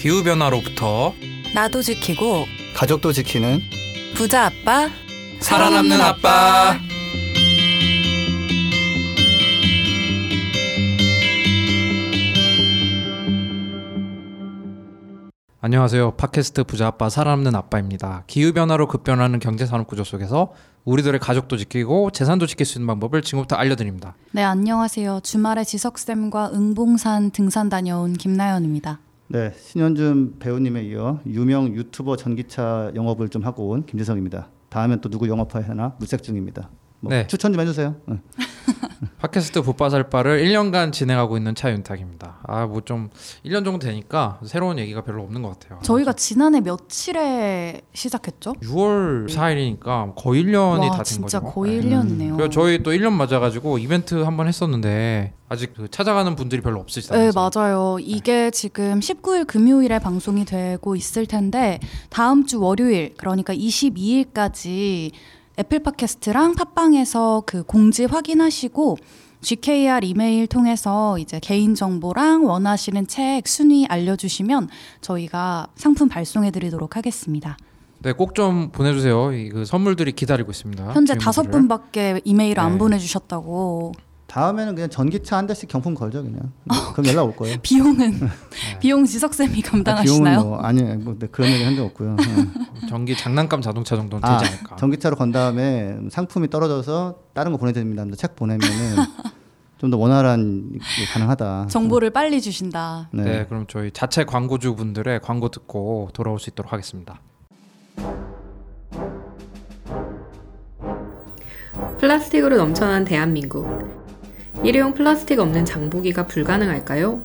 [0.00, 1.12] 기후 변화로부터
[1.54, 3.60] 나도 지키고 가족도 지키는
[4.14, 4.88] 부자 아빠
[5.40, 6.78] 살아남는 아빠.
[15.60, 16.12] 안녕하세요.
[16.12, 18.24] 팟캐스트 부자 아빠 살아남는 아빠입니다.
[18.26, 20.54] 기후 변화로 급변하는 경제 산업 구조 속에서
[20.86, 24.14] 우리들의 가족도 지키고 재산도 지킬 수 있는 방법을 지금부터 알려드립니다.
[24.30, 25.20] 네, 안녕하세요.
[25.22, 29.00] 주말에 지석쌤과 응봉산 등산 다녀온 김나연입니다.
[29.32, 34.48] 네 신현준 배우님에 이어 유명 유튜버 전기차 영업을 좀 하고 온 김재성입니다.
[34.70, 36.68] 다음엔 또 누구 영업하나 물색 중입니다.
[37.00, 37.26] 뭐 네.
[37.26, 37.96] 추천 좀 해주세요.
[38.08, 38.20] 응.
[39.20, 42.38] 팟캐스트 붓바살바를 1년간 진행하고 있는 차윤탁입니다.
[42.42, 43.10] 아, 뭐 좀
[43.44, 45.78] 1년 정도 되니까 새로운 얘기가 별로 없는 것 같아요.
[45.82, 48.54] 저희가 지난해 며칠에 시작했죠?
[48.54, 51.52] 6월 4일이니까 거의 1년이 와, 다된 진짜 거죠.
[51.52, 51.88] 거의 네.
[51.90, 52.36] 1년이네요.
[52.36, 57.30] 그리고 저희 또 1년 맞아가지고 이벤트 한 번 했었는데 아직 그 찾아가는 분들이 별로 없으시다면서요.
[57.32, 57.98] 네, 맞아요.
[58.00, 65.10] 이게 지금 19일 금요일에 방송이 되고 있을 텐데 다음 주 월요일 그러니까 22일까지
[65.60, 68.96] 애플 팟캐스트랑 팟빵에서 그 공지 확인하시고
[69.42, 74.68] GKR 이메일 통해서 이제 개인 정보랑 원하시는 책 순위 알려주시면
[75.02, 77.58] 저희가 상품 발송해 드리도록 하겠습니다.
[78.02, 79.34] 네, 꼭 좀 보내주세요.
[79.34, 80.92] 이 그 선물들이 기다리고 있습니다.
[80.94, 81.14] 현재.
[81.18, 82.78] 다섯 분밖에 이메일을 안 네.
[82.78, 83.92] 보내주셨다고
[84.30, 86.52] 다음에는 그냥 전기차 한 대씩 경품 걸죠 그냥.
[86.94, 87.56] 그럼 연락 올 거예요.
[87.62, 88.20] 비용은
[88.78, 90.22] 비용 지석 쌤이 감당하시나요?
[90.38, 92.16] 비용은 뭐 아니 뭐 네, 그런 얘기 한 적 없고요.
[92.20, 92.52] 응.
[92.88, 94.76] 전기 장난감 자동차 정도는 아, 되지 않을까.
[94.76, 98.04] 전기차로 건 다음에 상품이 떨어져서 다른 거 보내드립니다.
[98.16, 98.96] 책 보내면은
[99.78, 101.66] 좀 더 원활한 게 가능하다.
[101.68, 103.08] 정보를 빨리 주신다.
[103.12, 103.24] 네.
[103.24, 103.46] 네.
[103.48, 107.18] 그럼 저희 자체 광고주 분들의 광고 듣고 돌아올 수 있도록 하겠습니다.
[111.98, 113.99] 플라스틱으로 넘쳐난 대한민국.
[114.62, 117.22] 일회용 플라스틱 없는 장보기가 불가능할까요?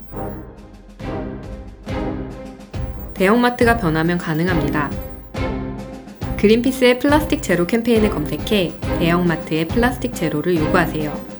[3.14, 4.90] 대형마트가 변하면 가능합니다.
[6.38, 11.36] 그린피스의 플라스틱 제로 캠페인을 검색해 대형마트의 플라스틱 제로를 요구하세요.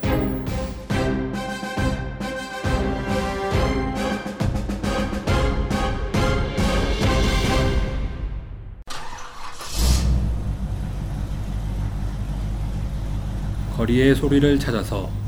[13.78, 15.25] 거리의 소리를 찾아서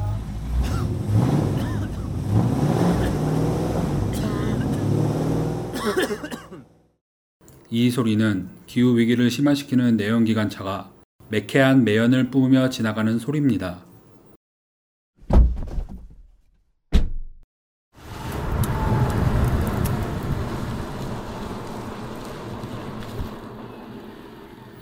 [7.69, 10.89] 이 소리는 기후 위기를 심화시키는 내연기관차가
[11.29, 13.85] 매캐한 매연을 뿜으며 지나가는 소리입니다.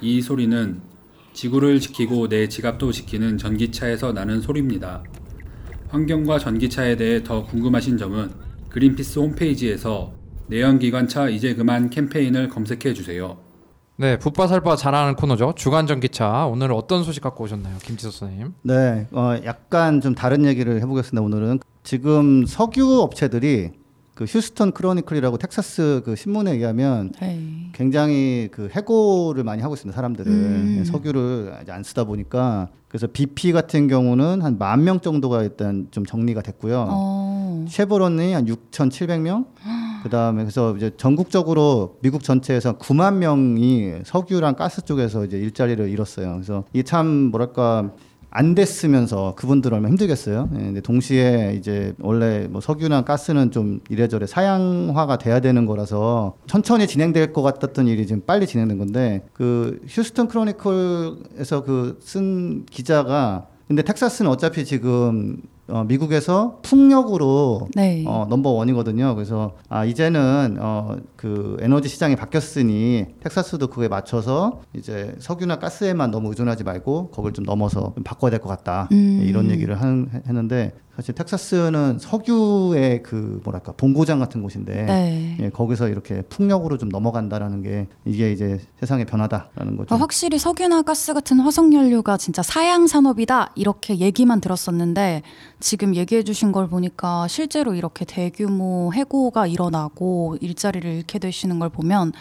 [0.02, 0.80] 이 소리는
[1.34, 5.04] 지구를 지키고 내 지갑도 지키는 전기차에서 나는 소리입니다.
[5.88, 8.30] 환경과 전기차에 대해 더 궁금하신 점은
[8.70, 10.14] 그린피스 홈페이지에서
[10.48, 13.38] 내연기관차 이제 그만 캠페인을 검색해 주세요.
[13.98, 15.54] 네, 붓바살바 잘하는 코너죠.
[15.56, 16.48] 주간 전기차.
[16.48, 18.54] 오늘 어떤 소식 갖고 오셨나요, 김지석 선생님?
[18.64, 21.22] 네, 어, 약간 좀 다른 얘기를 해보겠습니다.
[21.24, 23.72] 오늘은 지금 석유 업체들이
[24.14, 27.70] 그 휴스턴 크로니클이라고 텍사스 그 신문에 의하면 네.
[27.74, 29.94] 굉장히 그 해고를 많이 하고 있습니다.
[29.96, 30.84] 사람들을 음.
[30.86, 36.06] 석유를 이제 안 쓰다 보니까 그래서 BP 같은 경우는 한 만 명 정도가 일단 좀
[36.06, 36.86] 정리가 됐고요.
[36.90, 37.66] 어.
[37.68, 39.46] 쉐브론이 한 6,700명.
[40.06, 46.34] 그다음에 그래서 이제 전국적으로 미국 전체에서 9만 명이 석유랑 가스 쪽에서 이제 일자리를 잃었어요.
[46.36, 47.90] 그래서 이게 참 뭐랄까
[48.30, 50.50] 안 됐으면서 그분들 얼마나 힘들겠어요.
[50.54, 56.86] 예, 근데 동시에 이제 원래 뭐 석유나 가스는 좀 이래저래 사양화가 돼야 되는 거라서 천천히
[56.86, 63.82] 진행될 것 같았던 일이 지금 빨리 진행된 건데 그 휴스턴 크로니클에서 그 쓴 기자가 근데
[63.82, 68.04] 텍사스는 어차피 지금 어, 미국에서 풍력으로 네.
[68.08, 69.16] 어, 넘버 원이거든요.
[69.16, 76.30] 그래서 아 이제는 어, 그 에너지 시장이 바뀌었으니 텍사스도 그거에 맞춰서 이제 석유나 가스에만 너무
[76.30, 78.88] 의존하지 말고 거길 좀 넘어서 좀 바꿔야 될 것 같다.
[78.92, 79.24] 음.
[79.26, 85.38] 이런 얘기를 한, 했는데 사실 텍사스는 석유의 그 뭐랄까 본고장 같은 곳인데 네.
[85.42, 89.94] 예, 거기서 이렇게 풍력으로 좀 넘어간다라는 게 이게 이제 세상의 변화다라는 거죠.
[89.94, 95.22] 아, 확실히 석유나 가스 같은 화석 연료가 진짜 사양 산업이다 이렇게 얘기만 들었었는데
[95.60, 102.14] 지금 얘기해 주신 걸 보니까 실제로 이렇게 대규모 해고가 일어나고 일자리를 잃게 되시는 걸 보면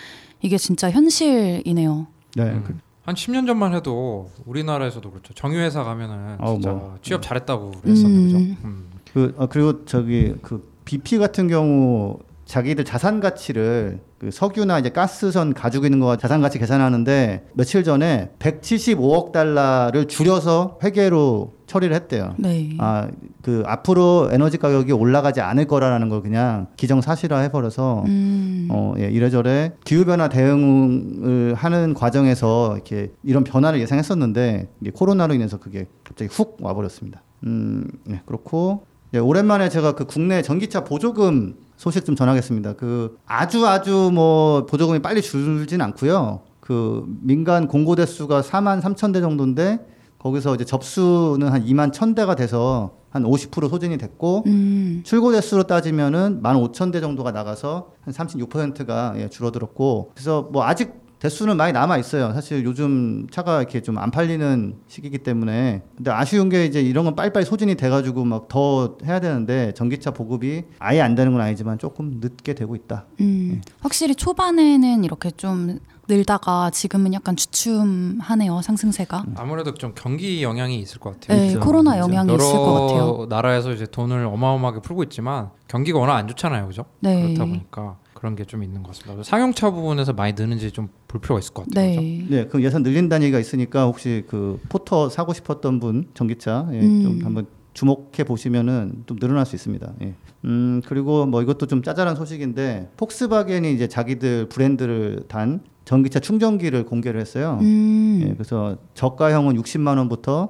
[0.42, 2.06] 이게 진짜 현실이네요.
[2.34, 2.42] 네.
[2.42, 2.80] 음.
[3.04, 5.34] 그- 한 10년 전만 해도 우리나라에서도 그렇죠.
[5.34, 6.96] 정유회사 가면은 어, 진짜 뭐.
[7.02, 8.48] 취업 잘했다고 그랬었는데 음.
[8.56, 8.66] 그죠?
[8.68, 8.90] 음.
[9.12, 15.54] 그 어, 그리고 저기 그 BP 같은 경우 자기들 자산 가치를 그 석유나 이제 가스선
[15.54, 22.34] 가지고 있는 거와 자산 가치 계산하는데 며칠 전에 175억 달러를 줄여서 회계로 처리를 했대요.
[22.38, 22.76] 네.
[22.78, 23.08] 아,
[23.42, 28.68] 그 앞으로 에너지 가격이 올라가지 않을 거라는 걸 그냥 기정사실화 해버려서 음.
[28.70, 36.30] 어, 예, 이래저래 기후변화 대응을 하는 과정에서 이렇게 이런 변화를 예상했었는데 코로나로 인해서 그게 갑자기
[36.30, 37.22] 훅 와버렸습니다.
[37.46, 42.72] 음, 네, 그렇고 예, 오랜만에 제가 그 국내 전기차 보조금 소식 좀 전하겠습니다.
[42.72, 46.40] 그 아주 아주 뭐 보조금이 빨리 줄진 않고요.
[46.58, 49.86] 그 민간 공고 대 수가 4만 3천 대 정도인데
[50.18, 55.02] 거기서 이제 접수는 한 2만 1천 대가 돼서 한 50% 소진이 됐고 음.
[55.04, 61.72] 출고 대수로 따지면은 15,000대 정도가 나가서 한 36%가 예, 줄어들었고 그래서 뭐 아직 대수는 많이
[61.72, 62.34] 남아 있어요.
[62.34, 67.14] 사실 요즘 차가 이렇게 좀 안 팔리는 시기이기 때문에 근데 아쉬운 게 이제 이런 건
[67.16, 72.18] 빨리빨리 소진이 돼가지고 막 더 해야 되는데 전기차 보급이 아예 안 되는 건 아니지만 조금
[72.20, 73.06] 늦게 되고 있다.
[73.20, 73.62] 음.
[73.80, 75.78] 확실히 초반에는 이렇게 좀
[76.08, 79.24] 늘다가 지금은 약간 주춤하네요 상승세가.
[79.36, 81.38] 아무래도 좀 경기 영향이 있을 것 같아요.
[81.40, 81.64] 네, 그렇죠.
[81.66, 82.08] 코로나 그렇죠.
[82.12, 82.98] 영향이 있을 것 같아요.
[82.98, 86.84] 여러 나라에서 이제 돈을 어마어마하게 풀고 있지만 경기가 워낙 안 좋잖아요, 그죠?
[87.00, 87.22] 네.
[87.22, 89.22] 그렇다 보니까 그런 게 좀 있는 것 같습니다.
[89.22, 91.90] 상용차 부분에서 많이 느는지 좀 볼 필요가 있을 것 같아요.
[91.90, 92.00] 그죠?
[92.00, 92.26] 네.
[92.28, 97.02] 네, 그 예산 늘린다는 얘기가 있으니까 혹시 그 포터 사고 싶었던 분 전기차 예, 음.
[97.02, 99.92] 좀 한번 주목해 보시면은 좀 늘어날 수 있습니다.
[100.02, 100.14] 예.
[100.46, 107.20] 음 그리고 뭐 이것도 좀 짜잘한 소식인데 폭스바겐이 이제 자기들 브랜드를 단 전기차 충전기를 공개를
[107.20, 107.58] 했어요.
[107.60, 108.20] 음.
[108.22, 110.48] 예, 그래서 저가형은 60만 원부터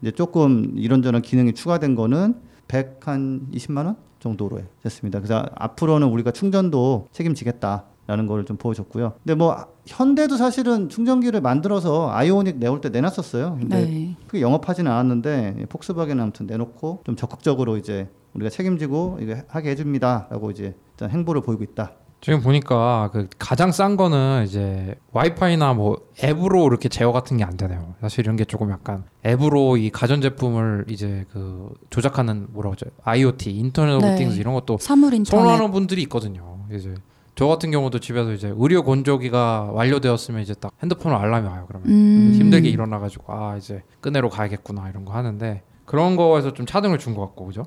[0.00, 2.36] 이제 조금 이런저런 기능이 추가된 거는
[2.68, 3.96] 100한 20만 원
[4.26, 5.20] 정도로 됐습니다.
[5.20, 9.14] 그래서 앞으로는 우리가 충전도 책임지겠다 라는 거를 좀 보여줬고요.
[9.24, 13.56] 근데 뭐 현대도 사실은 충전기를 만들어서 아이오닉 내올 때 내놨었어요.
[13.58, 14.16] 근데 네.
[14.26, 20.50] 크게 영업하지는 않았는데 예, 폭스바겐은 아무튼 내놓고 좀 적극적으로 이제 우리가 책임지고 이거 하게 해줍니다라고
[20.52, 21.92] 이제 행보를 보이고 있다.
[22.26, 27.56] 지금 보니까 그 가장 싼 거는 이제 와이파이나 뭐 앱으로 이렇게 제어 같은 게 안
[27.56, 27.94] 되네요.
[28.00, 32.86] 사실 이런 게 조금 약간 앱으로 이 가전 제품을 이제 그 조작하는 뭐라고 하죠?
[33.04, 34.16] IoT, Internet of 네.
[34.16, 35.40] Things 이런 것도 사물 인터넷.
[35.40, 36.64] 선호하는 분들이 있거든요.
[36.72, 36.94] 이제
[37.36, 41.66] 저 같은 경우도 집에서 이제 의류 건조기가 완료되었으면 이제 딱 핸드폰 알람이 와요.
[41.68, 42.32] 그러면 음.
[42.34, 47.20] 힘들게 일어나가지고 아 이제 끄내러 가야겠구나 이런 거 하는데 그런 거에서 좀 차등을 준 것
[47.20, 47.62] 같고 그죠?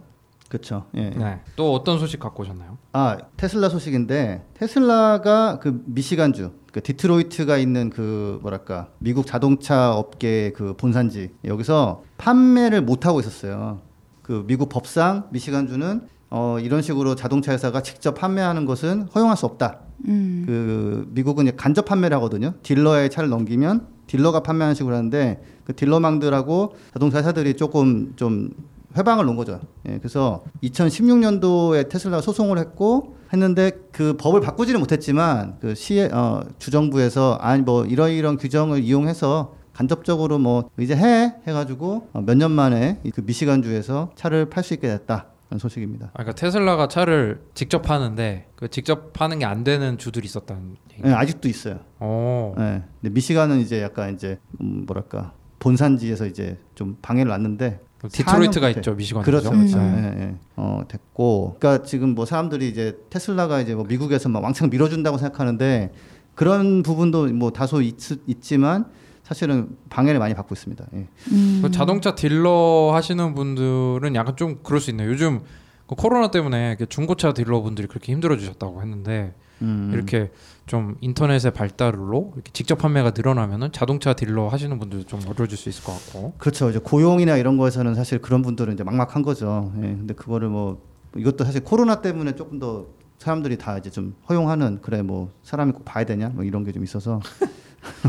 [0.49, 0.85] 그렇죠.
[0.95, 1.11] 예.
[1.11, 1.39] 네.
[1.55, 2.77] 또 어떤 소식 갖고 오셨나요?
[2.91, 10.73] 아 테슬라 소식인데 테슬라가 그 미시간주 그 디트로이트가 있는 그 뭐랄까 미국 자동차 업계 그
[10.75, 13.81] 본산지 여기서 판매를 못 하고 있었어요.
[14.23, 16.01] 그 미국 법상 미시간주는
[16.31, 19.79] 어 이런 식으로 자동차 회사가 직접 판매하는 것은 허용할 수 없다.
[20.07, 20.43] 음.
[20.47, 22.53] 그 미국은 이제 간접 판매를 하거든요.
[22.63, 28.51] 딜러에 차를 넘기면 딜러가 판매하는 식으로 하는데 그 딜러망들하고 자동차 회사들이 조금 좀
[28.97, 29.59] 회방을 놓은 거죠.
[29.87, 37.37] 예, 그래서 2016년도에 테슬라 소송을 했고 했는데 그 법을 바꾸지는 못했지만 그 시에 어, 주정부에서
[37.41, 43.21] 아니 뭐 이런 이런 규정을 이용해서 간접적으로 뭐 이제 해 해가지고 어, 몇년 만에 이그
[43.21, 45.23] 미시간 주에서 차를 팔 수 있게 됐다는
[45.57, 46.07] 소식입니다.
[46.07, 51.07] 아, 그러니까 테슬라가 차를 직접 파는데 그 직접 파는 게 안 되는 주들이 있었다는 얘기.
[51.07, 51.79] 예, 아직도 있어요.
[51.99, 52.53] 어.
[52.57, 52.83] 네.
[52.99, 58.93] 근데 미시간은 이제 약간 이제 음, 뭐랄까 본산지에서 이제 좀 방해를 놨는데 디트로이트가 4년 있죠
[58.93, 59.23] 미시간.
[59.23, 59.57] 그렇죠, 음.
[59.59, 59.77] 그렇죠.
[59.79, 60.35] 예, 예.
[60.55, 65.91] 어 됐고, 그러니까 지금 뭐 사람들이 이제 테슬라가 이제 뭐 미국에서 막 왕창 밀어준다고 생각하는데
[66.35, 67.95] 그런 부분도 뭐 다소 있,
[68.27, 68.85] 있지만
[69.23, 70.85] 사실은 방해를 많이 받고 있습니다.
[70.95, 71.07] 예.
[71.31, 71.59] 음.
[71.61, 75.09] 그 자동차 딜러 하시는 분들은 약간 좀 그럴 수 있네요.
[75.09, 75.41] 요즘
[75.85, 79.91] 그 코로나 때문에 중고차 딜러 분들이 그렇게 힘들어 주셨다고 했는데 음.
[79.93, 80.31] 이렇게
[80.65, 85.83] 좀 인터넷의 발달로 이렇게 직접 판매가 늘어나면은 자동차 딜러 하시는 분들도 좀 어려워질 수 있을
[85.83, 86.33] 것 같고.
[86.37, 86.69] 그렇죠.
[86.69, 89.71] 이제 고용이나 이런 거에서는 사실 그런 분들은 이제 막막한 거죠.
[89.77, 89.81] 예.
[89.81, 90.81] 근데 그거를 뭐
[91.15, 92.85] 이것도 사실 코로나 때문에 조금 더
[93.17, 96.83] 사람들이 다 이제 좀 허용하는 그래 뭐 사람이 꼭 봐야 되냐 뭐 이런 게 좀
[96.83, 97.19] 있어서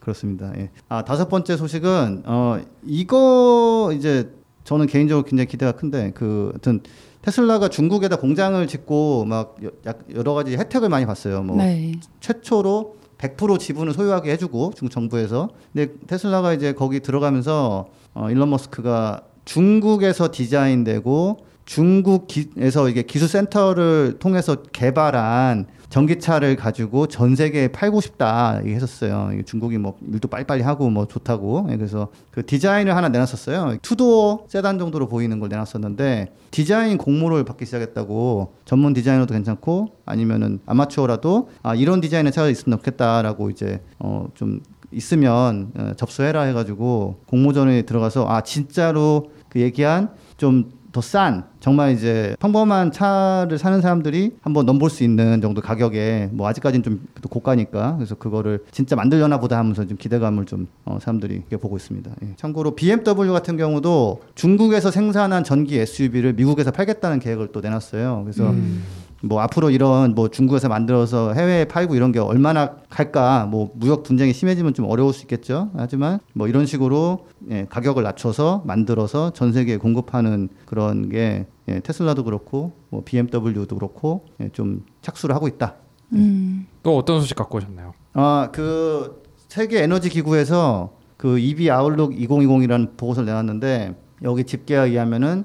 [0.00, 0.52] 그렇습니다.
[0.58, 0.70] 예.
[0.88, 4.30] 아 다섯 번째 소식은 어 이거 이제
[4.64, 6.80] 저는 개인적으로 굉장히 기대가 큰데 그 하여튼
[7.28, 9.70] 테슬라가 중국에다 공장을 짓고 막 여-
[10.14, 11.42] 여러 가지 혜택을 많이 봤어요.
[11.42, 11.92] 뭐 네.
[12.20, 19.22] 최초로 100% 지분을 소유하게 해주고 중국 정부에서 근데 테슬라가 이제 거기 들어가면서 어, 일론 머스크가
[19.46, 29.30] 중국에서 디자인되고 중국에서 이게 기술 센터를 통해서 개발한 전기차를 가지고 전 세계에 팔고 싶다 얘기했었어요.
[29.44, 33.76] 중국이 뭐 일도 빨리빨리 하고 뭐 좋다고 예, 그래서 그 디자인을 하나 내놨었어요.
[33.80, 41.50] 투도어 세단 정도로 보이는 걸 내놨었는데 디자인 공모를 받기 시작했다고 전문 디자이너도 괜찮고 아니면은 아마추어라도
[41.62, 48.40] 아 이런 디자인의 차가 있으면 좋겠다라고 이제 어좀 있으면 어, 접수해라 해가지고 공모전에 들어가서 아
[48.40, 55.02] 진짜로 그 얘기한 좀 더 싼 정말 이제 평범한 차를 사는 사람들이 한번 넘볼 수
[55.02, 60.44] 있는 정도 가격에 뭐 아직까지는 좀 고가니까 그래서 그거를 진짜 만들려나 보다 하면서 좀 기대감을
[60.44, 62.10] 좀 어, 사람들이 보고 있습니다.
[62.22, 62.28] 예.
[62.36, 68.22] 참고로 BMW 같은 경우도 중국에서 생산한 전기 SUV를 미국에서 팔겠다는 계획을 또 내놨어요.
[68.22, 68.84] 그래서 음.
[69.24, 74.32] 뭐 앞으로 이런 뭐 중국에서 만들어서 해외에 팔고 이런 게 얼마나 갈까 뭐 무역 분쟁이
[74.32, 79.76] 심해지면 좀 어려울 수 있겠죠 하지만 뭐 이런 식으로 예, 가격을 낮춰서 만들어서 전 세계에
[79.78, 85.74] 공급하는 그런 게 예, 테슬라도 그렇고 뭐 BMW도 그렇고 예, 좀 착수를 하고 있다
[86.12, 86.66] 음.
[86.82, 87.94] 또 어떤 소식 갖고 오셨나요?
[88.12, 95.44] 아 그 세계 에너지 기구에서 그 EV 아웃룩 2020이라는 보고서를 내놨는데 여기 집계에 의하면은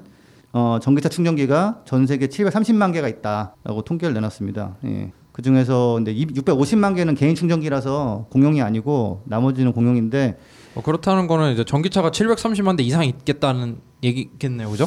[0.52, 4.76] 어, 전기차 충전기가 전 세계 730만 개가 있다라고 통계를 내놨습니다.
[4.84, 5.12] 예.
[5.32, 10.38] 그 중에서 근데 650만 개는 개인 충전기라서 공용이 아니고 나머지는 공용인데
[10.74, 14.86] 어, 그렇다는 거는 이제 전기차가 730만 대 이상 있겠다는 얘기겠네요, 그죠?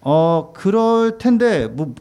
[0.00, 1.94] 어 그럴 텐데 뭐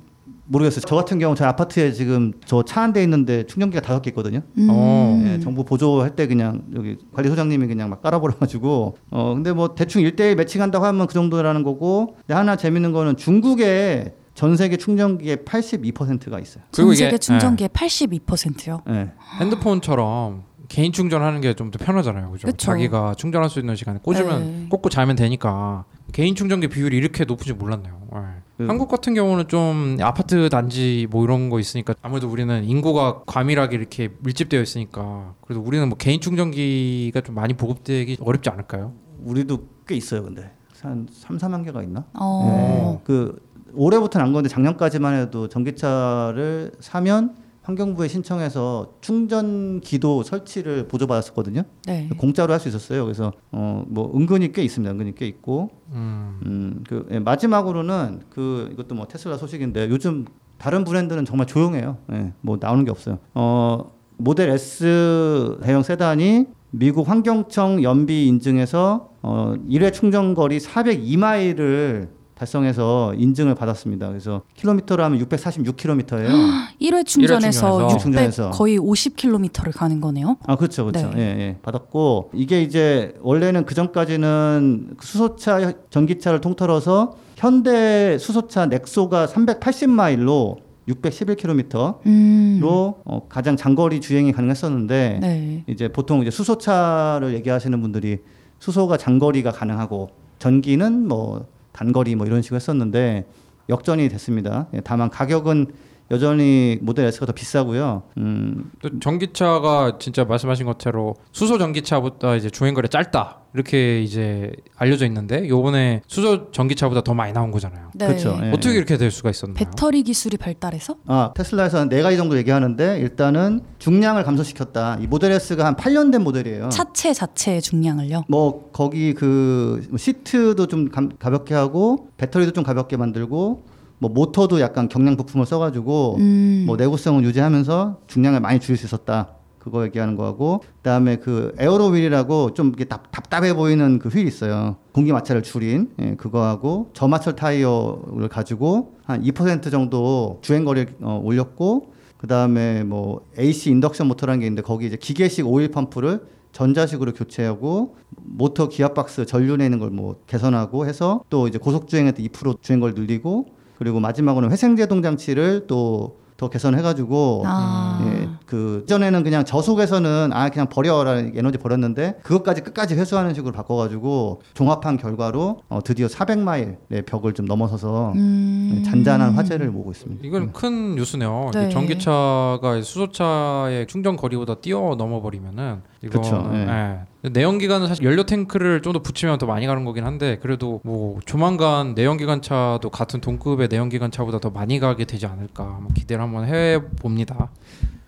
[0.52, 0.82] 모르겠어요.
[0.86, 4.42] 저 같은 경우 저희 아파트에 지금 저 차 한 대 있는데 충전기가 다섯 개 있거든요.
[4.58, 4.68] 음.
[4.70, 5.24] 어.
[5.26, 10.36] 예, 정부 보조할 때 그냥 여기 관리소장님이 그냥 막 깔아버려가지고 어 근데 뭐 대충 일대일
[10.36, 16.64] 매칭한다고 하면 그 정도라는 거고 근데 하나 재밌는 거는 중국에 전 세계 충전기의 82%가 있어요.
[16.74, 18.82] 그리고 전 이게- 세계 충전기의 82%요.
[18.90, 19.12] 예.
[19.40, 22.48] 핸드폰처럼 개인 충전하는 게 좀 더 편하잖아요, 그죠?
[22.48, 22.58] 그쵸.
[22.58, 24.66] 자기가 충전할 수 있는 시간에 꽂으면 네.
[24.70, 27.94] 꽂고 자면 되니까 개인 충전기 비율이 이렇게 높은지 몰랐네요.
[28.16, 28.18] 예.
[28.18, 33.76] 그- 한국 같은 경우는 좀 아파트 단지 뭐 이런 거 있으니까 아무래도 우리는 인구가 과밀하게
[33.78, 38.94] 이렇게 밀집되어 있으니까 그래도 우리는 뭐 개인 충전기가 좀 많이 보급되기 어렵지 않을까요?
[39.24, 40.52] 우리도 꽤 있어요, 근데
[40.82, 42.06] 한 3, 4만 개가 있나?
[42.20, 42.98] 어.
[42.98, 43.02] 네.
[43.04, 43.40] 그
[43.74, 51.64] 올해부터는 안 건데 작년까지만 해도 전기차를 사면 환경부에 신청해서 충전기도 설치를 보조받았었거든요.
[51.86, 52.10] 네.
[52.18, 53.04] 공짜로 할 수 있었어요.
[53.06, 54.92] 그래서 어 뭐 은근히 꽤 있습니다.
[54.92, 56.40] 은근히 꽤 있고 음.
[56.46, 60.26] 음 그 예, 마지막으로는 그 이것도 뭐 테슬라 소식인데 요즘
[60.58, 61.98] 다른 브랜드는 정말 조용해요.
[62.14, 63.20] 예, 뭐 나오는 게 없어요.
[63.34, 72.10] 어 모델 S 대형 세단이 미국 환경청 연비 인증에서 어 1회 충전 거리 402마일을
[72.42, 74.08] 달성해서 인증을 받았습니다.
[74.08, 76.80] 그래서 킬로미터로 하면 646km예요.
[76.82, 77.84] 1회 충전에서 충전에서.
[77.84, 78.50] 600 충전해서.
[78.50, 80.38] 거의 50km를 가는 거네요.
[80.48, 81.22] 아 그렇죠 그렇죠 네.
[81.22, 90.58] 예, 예 받았고 이게 이제 원래는 그 전까지는 수소차 전기차를 통틀어서 현대 수소차 넥소가 380마일로
[90.88, 92.60] 611km로 음.
[92.64, 95.64] 어, 가장 장거리 주행이 가능했었는데 네.
[95.68, 98.18] 이제 보통 이제 수소차를 얘기하시는 분들이
[98.58, 103.28] 수소가 장거리가 가능하고 전기는 뭐 단거리 뭐 이런 식으로 했었는데
[103.70, 104.68] 역전이 됐습니다.
[104.74, 105.68] 예, 다만 가격은
[106.12, 108.04] 여전히 모델 S가 더 비싸고요.
[108.18, 115.06] 음, 또 전기차가 진짜 말씀하신 것처럼 수소 전기차보다 이제 주행 거리 짧다 이렇게 이제 알려져
[115.06, 117.90] 있는데 요번에 수소 전기차보다 더 많이 나온 거잖아요.
[117.94, 118.08] 네.
[118.08, 118.40] 그렇죠.
[118.42, 118.50] 예.
[118.52, 119.56] 어떻게 이렇게 될 수가 있었나요?
[119.56, 124.98] 배터리 기술이 발달해서 아, 테슬라에서는 네 가지 정도 얘기하는데 일단은 중량을 감소시켰다.
[125.02, 126.70] 이 모델 S가 한 8년 된 모델이에요.
[126.70, 128.24] 차체 자체의 중량을요.
[128.30, 133.64] 뭐 거기 그 시트도 좀 감- 가볍게 하고 배터리도 좀 가볍게 만들고
[134.00, 136.64] 뭐 모터도 약간 경량 부품을 써가지고 음.
[136.66, 139.36] 뭐 내구성을 유지하면서 중량을 많이 줄일 수 있었다.
[139.62, 144.78] 그거 얘기하는 거하고 그다음에 그 aero 휠이라고 좀 이렇게 답, 답답해 보이는 그 휠이 있어요.
[144.92, 151.94] 공기 마찰을 줄인 예, 그거하고 저마찰 타이어를 가지고 한 2% 정도 주행 거리를 어, 올렸고
[152.18, 158.68] 그다음에 뭐 AC induction 모터라는 게 있는데 거기 이제 기계식 오일 펌프를 전자식으로 교체하고 모터
[158.70, 162.80] 기압 박스 전륜에 있는 걸 뭐 개선하고 해서 또 이제 고속 주행할 때 2% 주행
[162.80, 168.02] 거리 늘리고 그리고 마지막으로는 회생 제동 장치를 또 더 개선해가지고 아.
[168.04, 174.42] 예, 그 전에는 그냥 저속에서는 아 그냥 버려라는 에너지 버렸는데 그것까지 끝까지 회수하는 식으로 바꿔가지고
[174.56, 178.76] 종합한 결과로 어, 드디어 400마일의 벽을 좀 넘어서서 음.
[178.76, 180.28] 예, 잔잔한 화제를 모으고 있습니다.
[180.28, 181.52] 이건 큰 뉴스네요.
[181.54, 181.70] 네.
[181.70, 187.06] 전기차가 수소차의 충전 거리보다 뛰어 넘어 버리면은 이거는 그쵸, 예.
[187.26, 187.30] 예.
[187.30, 191.94] 내연기관은 사실 연료 탱크를 좀 더 붙이면 더 많이 가는 거긴 한데 그래도 뭐 조만간
[191.94, 196.82] 내연기관 차도 같은 동급의 내연기관 차보다 더 많이 가게 되지 않을까 한번 기대를 한번 해
[197.00, 197.50] 봅니다.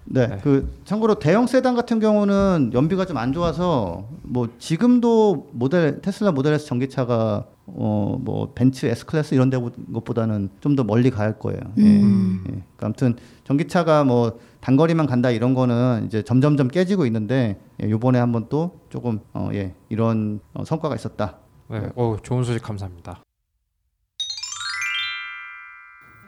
[0.06, 0.38] 네, 네.
[0.44, 6.54] 그 참고로 대형 세단 같은 경우는 연비가 좀 안 좋아서 뭐 지금도 모델 테슬라 모델
[6.54, 9.58] S 전기차가 어 뭐 벤츠 S 클래스 이런 데
[9.94, 11.62] 것보다는 좀 더 멀리 갈 거예요.
[11.78, 11.82] 예.
[11.84, 12.44] 음.
[12.48, 12.50] 예.
[12.52, 18.48] 그러니까 아무튼 전기차가 뭐 단거리만 간다 이런 거는 이제 점점점 깨지고 있는데 예, 요번에 한번
[18.48, 21.38] 또 조금 어 예, 이런 어, 성과가 있었다.
[21.68, 23.22] 네, 어, 좋은 소식 감사합니다.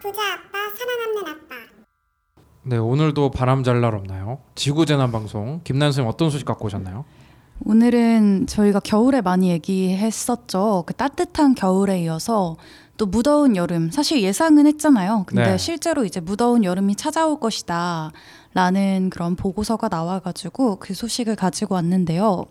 [0.02, 1.56] 부자 아빠 살아남는 아빠
[2.64, 4.40] 네, 오늘도 바람 잘 날 없나요?
[4.54, 7.06] 지구 재난 방송 김난 선생님 어떤 소식 갖고 오셨나요?
[7.64, 10.84] 오늘은 저희가 겨울에 많이 얘기했었죠.
[10.86, 12.58] 그 따뜻한 겨울에 이어서
[12.98, 15.26] 또 무더운 여름 사실 예상은 했잖아요.
[15.28, 15.58] 근데 네.
[15.58, 18.12] 실제로 이제 무더운 여름이 찾아올 것이다.
[18.54, 22.46] 라는 그런 보고서가 나와가지고 그 소식을 가지고 왔는데요.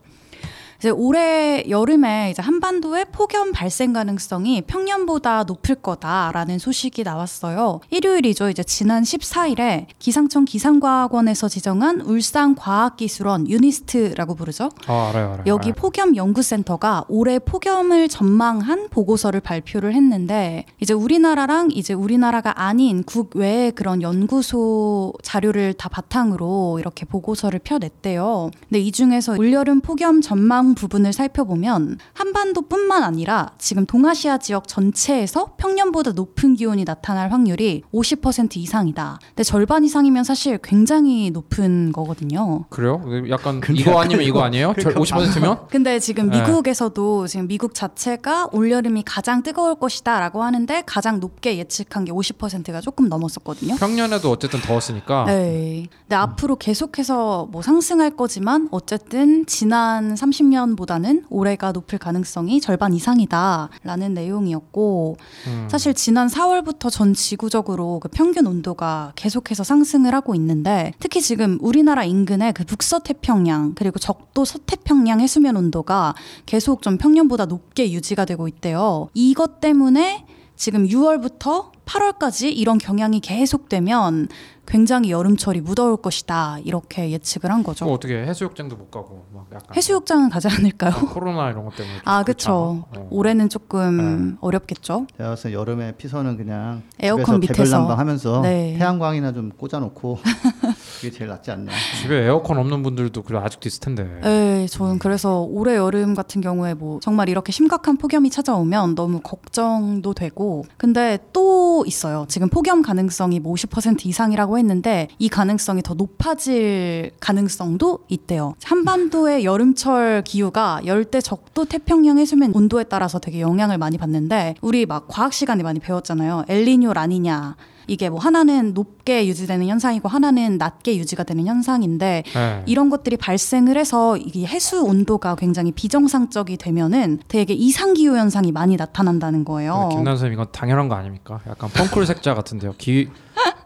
[0.84, 7.80] 이제 올해 여름에 이제 한반도에 폭염 발생 가능성이 평년보다 높을 거다라는 소식이 나왔어요.
[7.88, 8.50] 일요일이죠.
[8.50, 14.68] 이제 지난 14일에 기상청 기상과학원에서 지정한 울산과학기술원 유니스트라고 부르죠.
[14.86, 15.44] 아 알아요 알아요.
[15.46, 15.74] 여기 알아요.
[15.74, 24.02] 폭염 연구센터가 올해 폭염을 전망한 보고서를 발표를 했는데 이제 우리나라랑 이제 우리나라가 아닌 국외의 그런
[24.02, 28.50] 연구소 자료를 다 바탕으로 이렇게 보고서를 펴냈대요.
[28.68, 36.12] 근데 이 중에서 올여름 폭염 전망 부분을 살펴보면 한반도뿐만 아니라 지금 동아시아 지역 전체에서 평년보다
[36.12, 39.18] 높은 기온이 나타날 확률이 50% 이상이다.
[39.28, 42.64] 근데 절반 이상이면 사실 굉장히 높은 거거든요.
[42.70, 43.02] 그래요?
[43.30, 44.74] 약간 근데 이거 약간 아니면 이거 아니에요?
[44.80, 45.58] 저 그러니까 50%면?
[45.68, 46.40] 근데 지금 네.
[46.40, 53.08] 미국에서도 지금 미국 자체가 올여름이 가장 뜨거울 것이다라고 하는데 가장 높게 예측한 게 50%가 조금
[53.08, 53.76] 넘었었거든요.
[53.76, 55.24] 평년에도 어쨌든 더웠으니까.
[55.26, 55.86] 네.
[56.02, 64.14] 근데 앞으로 계속해서 뭐 상승할 거지만 어쨌든 지난 30년 보다는 올해가 높을 가능성이 절반 이상이다라는
[64.14, 65.68] 내용이었고 음.
[65.70, 72.04] 사실 지난 4월부터 전 지구적으로 그 평균 온도가 계속해서 상승을 하고 있는데 특히 지금 우리나라
[72.04, 76.14] 인근의 그 북서태평양 그리고 적도 서태평양 해수면 온도가
[76.46, 79.08] 계속 좀 평년보다 높게 유지가 되고 있대요.
[79.14, 80.24] 이것 때문에
[80.56, 84.28] 지금 6월부터 8월까지 이런 경향이 계속되면
[84.66, 87.84] 굉장히 여름철이 무더울 것이다 이렇게 예측을 한 거죠.
[87.84, 90.92] 뭐 어떻게 해수욕장도 못 가고 막 약간 해수욕장은 가지 않을까요?
[91.00, 92.22] 뭐 코로나 이런 것 때문에 좀 아.
[92.24, 92.84] 그쵸.
[92.96, 93.08] 어.
[93.10, 94.36] 올해는 조금 네.
[94.40, 95.06] 어렵겠죠.
[95.16, 97.84] 제가 봤을 때 여름에 피서는 그냥 에어컨 밑에서.
[97.94, 98.76] 하면서 네.
[98.78, 100.18] 태양광이나 좀 꽂아놓고
[101.00, 101.70] 그게 제일 낫지 않나.
[102.00, 104.04] 집에 에어컨 없는 분들도 그래 아직도 있을 텐데.
[104.22, 110.14] 네, 저는 그래서 올해 여름 같은 경우에 뭐 정말 이렇게 심각한 폭염이 찾아오면 너무 걱정도
[110.14, 112.24] 되고 근데 또 있어요.
[112.28, 118.54] 지금 폭염 가능성이 뭐 50% 이상이라고 했는데 이 가능성이 더 높아질 가능성도 있대요.
[118.62, 125.06] 한반도의 여름철 기후가 열대 적도 태평양 해수면 온도에 따라서 되게 영향을 많이 받는데 우리 막
[125.08, 126.44] 과학 시간에 많이 배웠잖아요.
[126.48, 127.56] 엘니뇨 라니냐
[127.86, 132.62] 이게 뭐 하나는 높게 유지되는 현상이고 하나는 낮게 유지가 되는 현상인데 네.
[132.66, 138.76] 이런 것들이 발생을 해서 이게 해수 온도가 굉장히 비정상적이 되면은 되게 이상 기후 현상이 많이
[138.76, 139.90] 나타난다는 거예요.
[139.92, 141.40] 김난 쌤 이건 당연한 거 아닙니까?
[141.48, 142.74] 약간 펑쿨 색자 같은데요.
[142.78, 143.08] 기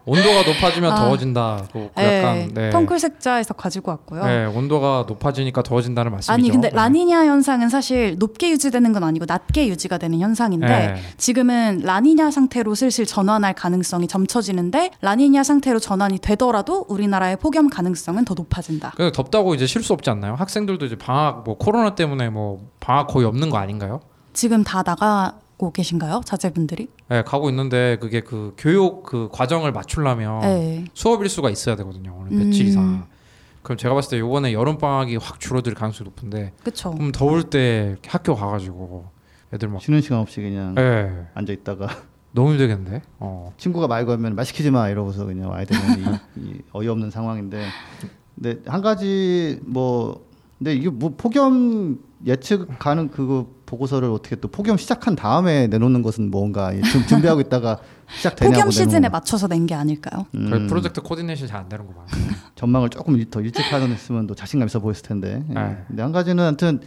[0.08, 0.94] 온도가 높아지면 아.
[0.96, 1.66] 더워진다.
[1.70, 2.70] 그 약간 네.
[2.70, 4.24] 펑클 색자에서 가지고 왔고요.
[4.24, 6.32] 네, 온도가 높아지니까 더워진다는 말씀이죠.
[6.32, 6.76] 아니 근데 네.
[6.76, 10.96] 라니냐 현상은 사실 높게 유지되는 건 아니고 낮게 유지가 되는 현상인데 네.
[11.18, 18.34] 지금은 라니냐 상태로 슬슬 전환할 가능성이 점쳐지는데 라니냐 상태로 전환이 되더라도 우리나라의 폭염 가능성은 더
[18.34, 18.94] 높아진다.
[18.96, 20.34] 그 덥다고 이제 쉴 수 없지 않나요?
[20.34, 24.00] 학생들도 이제 방학 뭐 코로나 때문에 뭐 방학 거의 없는 거 아닌가요?
[24.32, 26.88] 지금 다 나가 고 계신가요, 자제분들이?
[27.08, 30.84] 네, 가고 있는데 그게 그 교육 그 과정을 맞추려면 네.
[30.94, 32.16] 수업 일수가 있어야 되거든요.
[32.16, 32.68] 오늘 며칠 음.
[32.68, 33.06] 이상.
[33.62, 36.92] 그럼 제가 봤을 때 이번에 여름 방학이 확 줄어들 가능성이 높은데 그렇죠.
[36.92, 39.06] 그럼 더울 때 학교 가 가지고
[39.52, 41.88] 애들 막 쉬는 시간 없이 그냥 예, 앉아 있다가
[42.30, 43.02] 너무 힘들겠는데.
[43.18, 43.52] 어.
[43.56, 47.66] 친구가 말 걸면 말 시키지 마 이러고서 그냥 와야 되는 이, 이 어이없는 상황인데
[48.36, 50.24] 근데 한 가지 뭐
[50.58, 56.72] 근데 이게 뭐 폭염 예측하는 그거 보고서를 어떻게 또 폭염 시작한 다음에 내놓는 것은 뭔가
[56.92, 57.78] 좀 준비하고 있다가
[58.16, 60.26] 시작되냐고 폭염 시즌에 맞춰서 낸 게 아닐까요?
[60.34, 62.06] 음, 거의 프로젝트 코디네이션 잘 안 되는구만.
[62.56, 65.44] 전망을 조금 일- 더 일찍 하셨으면 또 자신감 있어 보였을 텐데.
[65.50, 65.54] 예.
[65.54, 65.76] 네.
[65.86, 66.80] 근데 한 가지는 하여튼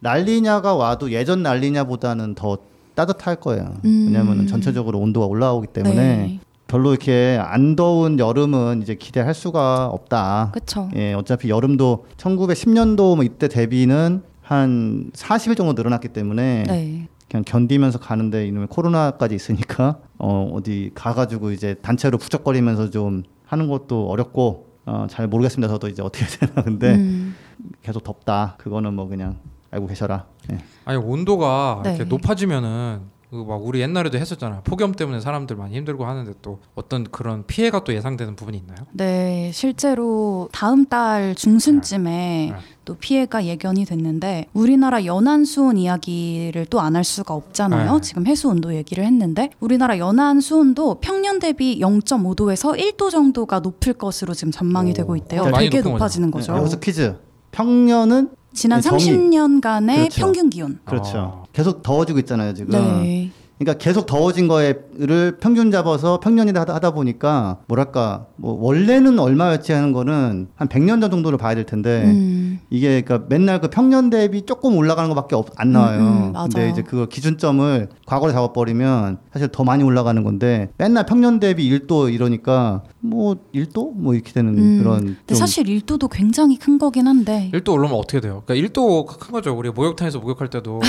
[0.00, 2.58] 난리냐가 와도 예전 난리냐보다는 더
[2.94, 3.74] 따뜻할 거예요.
[3.84, 4.04] 음.
[4.06, 6.40] 왜냐하면 전체적으로 온도가 올라오기 때문에 네.
[6.66, 10.50] 별로 이렇게 안 더운 여름은 이제 기대할 수가 없다.
[10.52, 10.88] 그렇죠.
[10.94, 17.08] 예, 어차피 여름도 1910년도 뭐 이때 대비는 한 40일 정도 늘어났기 때문에 네.
[17.30, 24.08] 그냥 견디면서 가는데 이놈의 코로나까지 있으니까 어 어디 가가지고 이제 단체로 부쩍거리면서 좀 하는 것도
[24.08, 25.72] 어렵고 어 잘 모르겠습니다.
[25.72, 27.36] 저도 이제 어떻게 되나 근데 음.
[27.82, 28.56] 계속 덥다.
[28.58, 29.36] 그거는 뭐 그냥
[29.70, 30.26] 알고 계셔라.
[30.52, 30.58] 예.
[30.84, 31.90] 아니 온도가 네.
[31.94, 34.62] 이렇게 높아지면은 그 막 우리 옛날에도 했었잖아요.
[34.64, 38.78] 폭염 때문에 사람들 많이 힘들고 하는데 또 어떤 그런 피해가 또 예상되는 부분이 있나요?
[38.92, 42.56] 네, 실제로 다음 달 중순쯤에 네.
[42.84, 47.94] 또 피해가 예견이 됐는데 우리나라 연안 수온 이야기를 또 안 할 수가 없잖아요.
[47.94, 48.00] 네.
[48.00, 54.34] 지금 해수 온도 얘기를 했는데 우리나라 연안 수온도 평년 대비 0.5도에서 1도 정도가 높을 것으로
[54.34, 55.44] 지금 전망이 오, 되고 있대요.
[55.54, 56.56] 되게 높아지는 네, 거죠.
[56.56, 57.16] 여기서 퀴즈.
[57.52, 59.06] 평년은 지난 네, 정의.
[59.06, 60.20] 30년간의 그렇죠.
[60.20, 60.78] 평균 기온.
[60.84, 61.44] 그렇죠.
[61.44, 61.44] 아.
[61.52, 62.72] 계속 더워지고 있잖아요 지금.
[62.72, 63.30] 네.
[63.60, 70.48] 그러니까 계속 더워진 거를 평균 잡아서 평년이다 하다, 보니까 뭐랄까 뭐 원래는 얼마였지 하는 거는
[70.56, 72.60] 한 100년 전 정도를 봐야 될 텐데 음.
[72.70, 76.00] 이게 그러니까 맨날 그 평년 대비 조금 올라가는 것밖에 없, 안 나와요.
[76.00, 76.32] 음, 음.
[76.32, 82.12] 근데 이제 그거 기준점을 과거로 잡아버리면 사실 더 많이 올라가는 건데 맨날 평년 대비 1도
[82.12, 84.78] 이러니까 뭐 1도 뭐 이렇게 되는 음.
[84.78, 88.42] 그런 근데 좀 사실 1도도 굉장히 큰 거긴 한데 1도 오르면 어떻게 돼요?
[88.46, 89.54] 그러니까 1도 큰 거죠.
[89.54, 90.80] 우리 목욕탕에서 목욕할 때도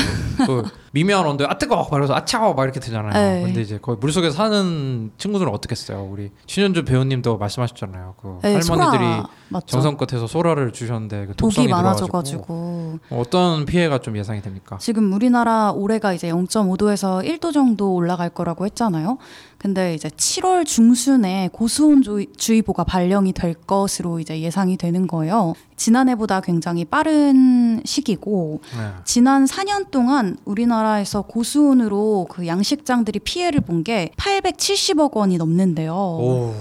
[0.46, 3.12] 그 미미한 온도에 아 뜨거워 말해서 아 차가워 막 이렇게 되잖아요.
[3.14, 3.42] 네.
[3.44, 6.04] 근데 이제 거의 물 속에 사는 친구들은 어떻겠어요?
[6.04, 8.14] 우리 신현주 배우님도 말씀하셨잖아요.
[8.22, 9.66] 그 네, 할머니들이 소라 맞죠.
[9.66, 14.78] 정성껏 해서 소라를 주셨는데 그 독이 많아져가지고 어떤 피해가 좀 예상이 됩니까?
[14.80, 19.18] 지금 우리나라 올해가 이제 0.5도에서 1도 정도 올라갈 거라고 했잖아요.
[19.62, 25.54] 근데 이제 7월 중순에 고수온주의보가 발령이 될 것으로 이제 예상이 되는 거예요.
[25.78, 28.90] 지난해보다 굉장히 빠른 시기고 네.
[29.06, 35.94] 지난 4년 동안 우리나라에서 고수온으로 그 양식장들이 피해를 본 게 870억 원이 넘는데요.
[35.94, 36.56] 오.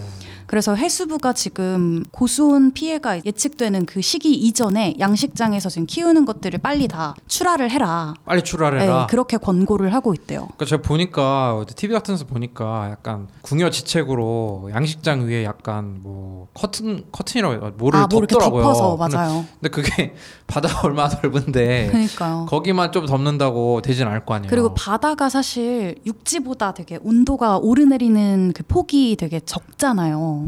[0.51, 7.15] 그래서 해수부가 지금 고수온 피해가 예측되는 그 시기 이전에 양식장에서 지금 키우는 것들을 빨리 다
[7.29, 8.15] 출하를 해라.
[8.25, 9.07] 빨리 출하를 네, 해라.
[9.09, 10.49] 그렇게 권고를 하고 있대요.
[10.57, 17.05] 그러니까 제가 보니까 TV 같은 데서 보니까 약간 궁여 지책으로 양식장 위에 약간 뭐 커튼
[17.13, 17.71] 커튼이라고.
[17.77, 18.63] 뭐를 아, 뭐 덮더라고요.
[18.65, 19.45] 덮어서 근데, 맞아요.
[19.61, 20.15] 근데 그게
[20.49, 22.47] 바다가 얼마나 넓은데 그러니까요.
[22.49, 24.51] 거기만 좀 덮는다고 되진 않을 거 아니에요.
[24.51, 30.40] 그리고 바다가 사실 육지보다 되게 온도가 오르내리는 그 폭이 되게 적잖아요.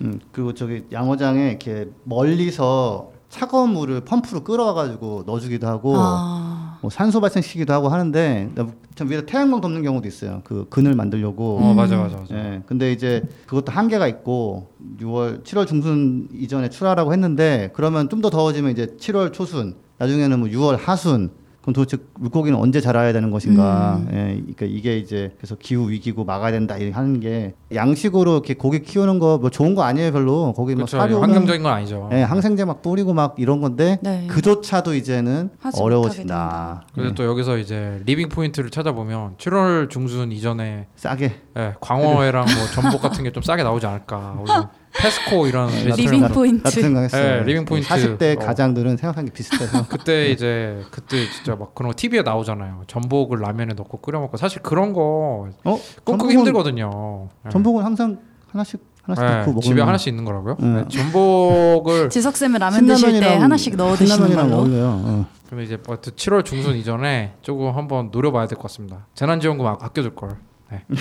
[0.00, 7.20] 음, 그리고 저기 양어장에 이렇게 멀리서 차가운 물을 펌프로 끌어와가지고 넣어주기도 하고 아, 뭐 산소
[7.20, 8.50] 발생시키기도 하고 하는데
[8.94, 10.40] 참 위에다 태양광 덮는 경우도 있어요.
[10.44, 11.58] 그 그늘 만들려고.
[11.60, 11.76] 어 음.
[11.76, 12.34] 맞아 맞아 맞아.
[12.34, 12.62] 예.
[12.66, 14.70] 근데 이제 그것도 한계가 있고
[15.00, 20.48] 6월 7월 중순 이전에 출하라고 했는데 그러면 좀 더 더워지면 이제 7월 초순 나중에는 뭐
[20.48, 21.30] 6월 하순
[21.64, 23.96] 그럼 도대체 물고기는 언제 자라야 되는 것인가?
[23.96, 24.08] 음.
[24.12, 24.16] 예,
[24.54, 29.18] 그러니까 이게 이제 그래서 기후 위기고 막아야 된다 이렇게 하는 게 양식으로 이렇게 고기 키우는
[29.18, 30.98] 거 뭐 좋은 거 아니에요 별로 거기 뭐 그렇죠.
[30.98, 32.10] 사료는 환경적인 건 아니죠.
[32.12, 34.26] 예, 항생제 막 뿌리고 막 이런 건데 네.
[34.28, 35.50] 그조차도 이제는
[35.80, 36.84] 어려워진다.
[36.92, 42.66] 그래서 예, 또 여기서 이제 리빙 포인트를 찾아보면 7월 중순 이전에 싸게 예, 광어회랑 뭐
[42.74, 44.38] 전복 같은 게 좀 싸게 나오지 않을까.
[45.00, 46.62] pesco 이런 네, 리빙 포인트.
[46.64, 47.22] 나도 생각했어요.
[47.40, 47.88] 예, 리빙 포인트.
[47.88, 48.46] 40대 어.
[48.46, 52.82] 가장들은 생각하는 게 비슷해서 그때 이제 그때 진짜 막 그런 거 TV에 나오잖아요.
[52.86, 57.28] 전복을 라면에 넣고 끓여 먹고 사실 그런 거 어 꿈꾸기 힘들거든요.
[57.46, 57.50] 예.
[57.50, 58.18] 전복은 항상
[58.50, 60.56] 하나씩 하나씩 예, 넣고 집에 하나씩 있는 거라고요?
[60.60, 60.66] 네.
[60.82, 64.56] 네, 전복을 지석 쌤은 라면 드실 때 하나씩 넣어 드시는 걸로.
[64.58, 64.86] 어울려요.
[65.04, 65.26] 어.
[65.46, 69.06] 그러면 이제 뭐 7월 중순 이전에 조금 한번 노려봐야 될 것 같습니다.
[69.14, 70.36] 재난지원금 아- 아껴둘 걸.
[70.70, 70.82] 네.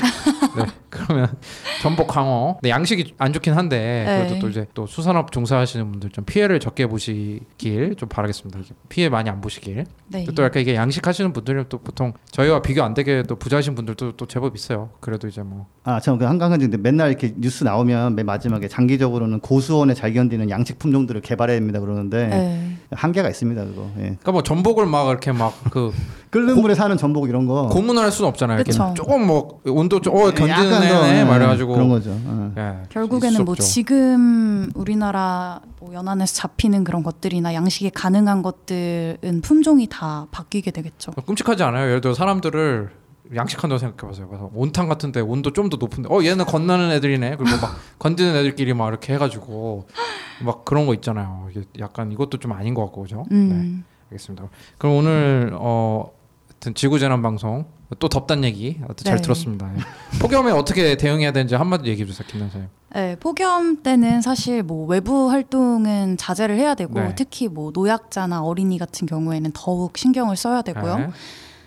[0.58, 0.66] 네.
[0.90, 1.36] 그러면
[1.82, 2.60] 전복 광어.
[2.62, 4.40] 네, 양식이 안 좋긴 한데 그래도 네.
[4.40, 8.60] 또 이제 또 수산업 종사하시는 분들 좀 피해를 적게 보시길 좀 바라겠습니다.
[8.90, 9.86] 피해 많이 안 보시길.
[10.08, 10.26] 네.
[10.36, 14.14] 또 약간 이게 양식 하시는 분들은 또 보통 저희와 비교 안 되게 또 부자신 분들도
[14.14, 14.90] 또 제법 있어요.
[15.00, 19.94] 그래도 이제 뭐 아, 참, 한가지 근데 맨날 이렇게 뉴스 나오면 맨 마지막에 장기적으로는 고수온에
[19.94, 22.78] 잘 견디는 양식 품종들을 개발해야 됩니다 그러는데 네.
[22.92, 23.90] 한계가 있습니다 그거.
[23.98, 24.02] 예.
[24.02, 25.92] 그러니까 뭐 전복을 막 이렇게 막그
[26.30, 27.68] 끓는 물에 사는 전복 이런 거.
[27.68, 28.64] 고문을 할 수는 없잖아요.
[28.96, 32.12] 조금 뭐 온도 좀 어, 견디는 약간 더, 애네 예, 말해가지고 그런 거죠.
[32.26, 32.54] 어.
[32.58, 33.56] 예, 결국에는 뭐.
[33.56, 41.12] 지금 우리나라 뭐 연안에서 잡히는 그런 것들이나 양식이 가능한 것들은 품종이 다 바뀌게 되겠죠.
[41.12, 41.88] 끔찍하지 않아요?
[41.90, 42.90] 예를 들어 사람들을
[43.36, 44.28] 양식한다고 생각해보세요.
[44.28, 47.38] 그래서 온탕 같은데 온도 좀 더 높은데 어 얘는 건너는 애들이네.
[47.38, 49.88] 그리고 막 건드는 애들끼리 막 이렇게 해가지고
[50.44, 51.48] 막 그런 거 있잖아요.
[51.50, 53.26] 이게 약간 이것도 좀 아닌 것 같고 그죠?
[53.30, 53.84] 네, 음.
[54.12, 54.48] 알겠습니다.
[54.78, 56.12] 그럼 오늘 어
[56.64, 57.66] 하여튼 지구재난 방송
[58.00, 59.22] 또 덥단 얘기 잘 네.
[59.22, 59.70] 들었습니다.
[59.76, 60.20] 예.
[60.20, 62.70] 폭염에 어떻게 대응해야 되는지 한마디 얘기해 주세요, 김 선생님.
[62.94, 67.14] 네, 폭염 때는 사실 뭐 외부 활동은 자제를 해야 되고 네.
[67.16, 70.98] 특히 뭐 노약자나 어린이 같은 경우에는 더욱 신경을 써야 되고요.
[71.00, 71.10] 네.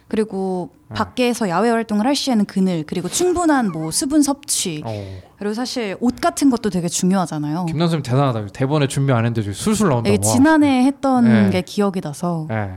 [0.09, 0.95] 그리고 네.
[0.95, 6.21] 밖에서 야외 활동을 할 시에는 그늘 그리고 충분한 뭐 수분 섭취 어, 그리고 사실 옷
[6.21, 7.67] 같은 것도 되게 중요하잖아요.
[7.67, 8.47] 김 선생님 대단하다.
[8.47, 10.09] 대본에 준비 안 했는데 지금 술술 나온다.
[10.09, 11.51] 이게 지난해 했던 네.
[11.51, 12.77] 게 기억이 나서 네,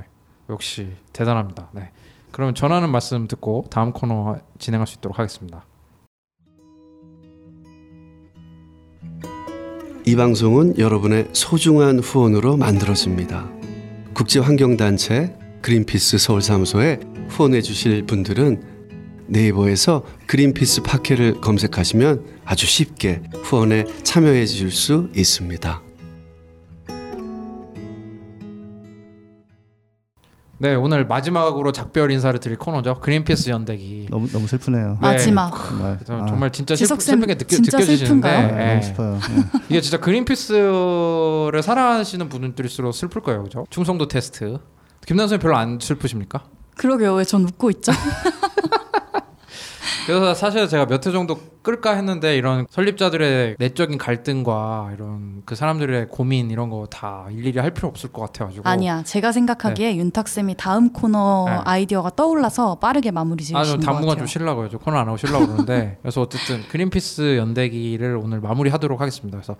[0.49, 1.69] 역시 대단합니다.
[1.71, 1.91] 네.
[2.31, 5.65] 그럼 전하는 말씀 듣고 다음 코너 진행할 수 있도록 하겠습니다.
[10.05, 13.49] 이 방송은 여러분의 소중한 후원으로 만들어집니다.
[14.13, 18.63] 국제환경단체 그린피스 서울사무소에 후원해 주실 분들은
[19.27, 25.88] 네이버에서 그린피스 파케를 검색하시면 아주 쉽게 후원에 참여해 주실 수 있습니다.
[30.61, 32.99] 네, 오늘 마지막으로 작별 인사를 드릴 코너죠.
[32.99, 34.07] 그린피스 연대기.
[34.09, 34.89] 너무 너무 슬프네요.
[34.93, 34.97] 네.
[34.99, 35.99] 마지막 정말.
[36.09, 38.55] 아, 정말 진짜 슬프, 슬픈 게 느껴, 진짜 느껴지시는데 슬픈가요?
[38.55, 38.69] 네, 예.
[38.71, 39.19] 너무 슬퍼요.
[39.37, 39.59] 예.
[39.69, 43.65] 이게 진짜 그린피스를 사랑하시는 분들일수록 슬플 거예요, 그죠?
[43.69, 44.57] 충성도 테스트.
[45.05, 46.43] 김남 선생 별로 안 슬프십니까?
[46.75, 47.91] 그러게요 왜 전 웃고 있죠?
[50.09, 56.07] 그래서 사실 제가 몇 회 정도 끌까 했는데 이런 설립자들의 내적인 갈등과 이런 그 사람들의
[56.09, 59.03] 고민 이런 거 다 일일이 할 필요 없을 것 같아가지고 아니야.
[59.03, 61.55] 제가 생각하기에 윤탁 쌤이 다음 코너 네.
[61.65, 64.25] 아이디어가 떠올라서 빠르게 마무리 아, 저 지으신 것 당분간 같아요.
[64.25, 64.69] 좀 쉬려고요.
[64.69, 69.37] 저 코너 안 하고 쉬려고 그러는데 그래서 어쨌든 그린피스 연대기를 오늘 마무리하도록 하겠습니다.
[69.37, 69.55] 그래서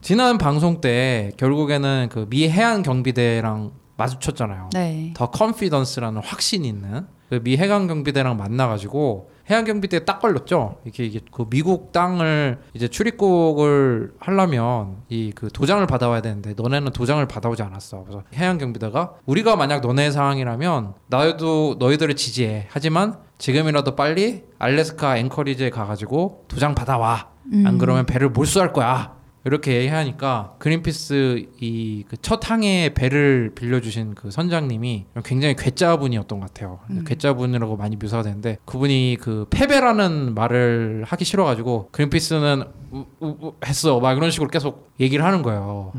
[0.00, 4.70] 지난 방송 때 결국에는 그 미 해안 경비대랑 마주쳤잖아요.
[4.74, 5.12] 네.
[5.16, 10.76] The Confidence라는 확신이 있는 그 미 해양 경비대랑 만나가지고 해양 경비대에 딱 걸렸죠.
[10.84, 17.24] 이게 이게 그 미국 땅을 이제 출입국을 하려면 이 그 도장을 받아와야 되는데 너네는 도장을
[17.26, 18.02] 받아오지 않았어.
[18.04, 22.66] 그래서 해양 경비대가 우리가 만약 너네 상황이라면 나도 너희들을 지지해.
[22.70, 27.28] 하지만 지금이라도 빨리 알래스카 앵커리지에 가가지고 도장 받아와.
[27.64, 29.16] 안 그러면 배를 몰수할 거야.
[29.48, 36.78] 이렇게 얘기하니까 그린피스 이그첫 항해 배를 빌려주신 그 선장님이 굉장히 괴짜분이었던 것 같아요.
[37.06, 43.98] 괴짜분이라고 많이 묘사가 되는데 그분이 그 패배라는 말을 하기 싫어가지고 그린피스는 우, 우, 우 했어
[44.00, 45.92] 막 이런 식으로 계속 얘기를 하는 거예요.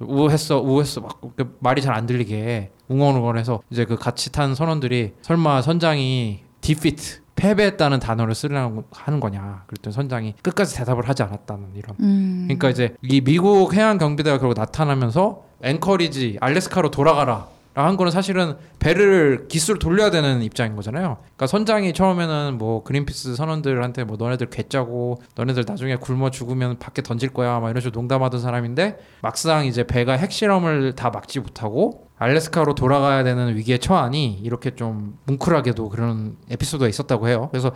[0.00, 6.40] 우했어 우했어 막그 말이 잘 안 들리게 웅얼웅얼해서 이제 그 같이 탄 선원들이 설마 선장이
[6.60, 12.37] 디피트 패배했다는 단어를 쓰려고 하는 거냐 그랬더니 선장이 끝까지 대답을 하지 않았다는 이런 음.
[12.48, 17.48] 그러니까 이제 이 미국 해양 경비대가 결국 나타나면서 앵커리지 알래스카로 돌아가라.
[17.74, 21.18] 한 거는 사실은 배를 기수를 돌려야 되는 입장인 거잖아요.
[21.20, 27.28] 그러니까 선장이 처음에는 뭐 그린피스 선원들한테 뭐 너네들 괴짜고 너네들 나중에 굶어 죽으면 밖에 던질
[27.28, 33.22] 거야 막 이런 식으로 농담하던 사람인데 막상 이제 배가 핵실험을 다 막지 못하고 알래스카로 돌아가야
[33.22, 37.48] 되는 위기에 처하니 이렇게 좀 뭉클하게도 그런 에피소드가 있었다고 해요.
[37.52, 37.70] 그래서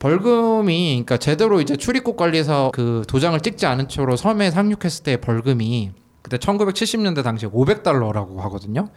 [0.00, 5.92] 벌금이 그러니까 제대로 이제 출입국 관리에서 그 도장을 찍지 않은 채로 섬에 상륙했을 때 벌금이
[6.22, 8.88] 그때 1970년대 당시에 500달러라고 하거든요.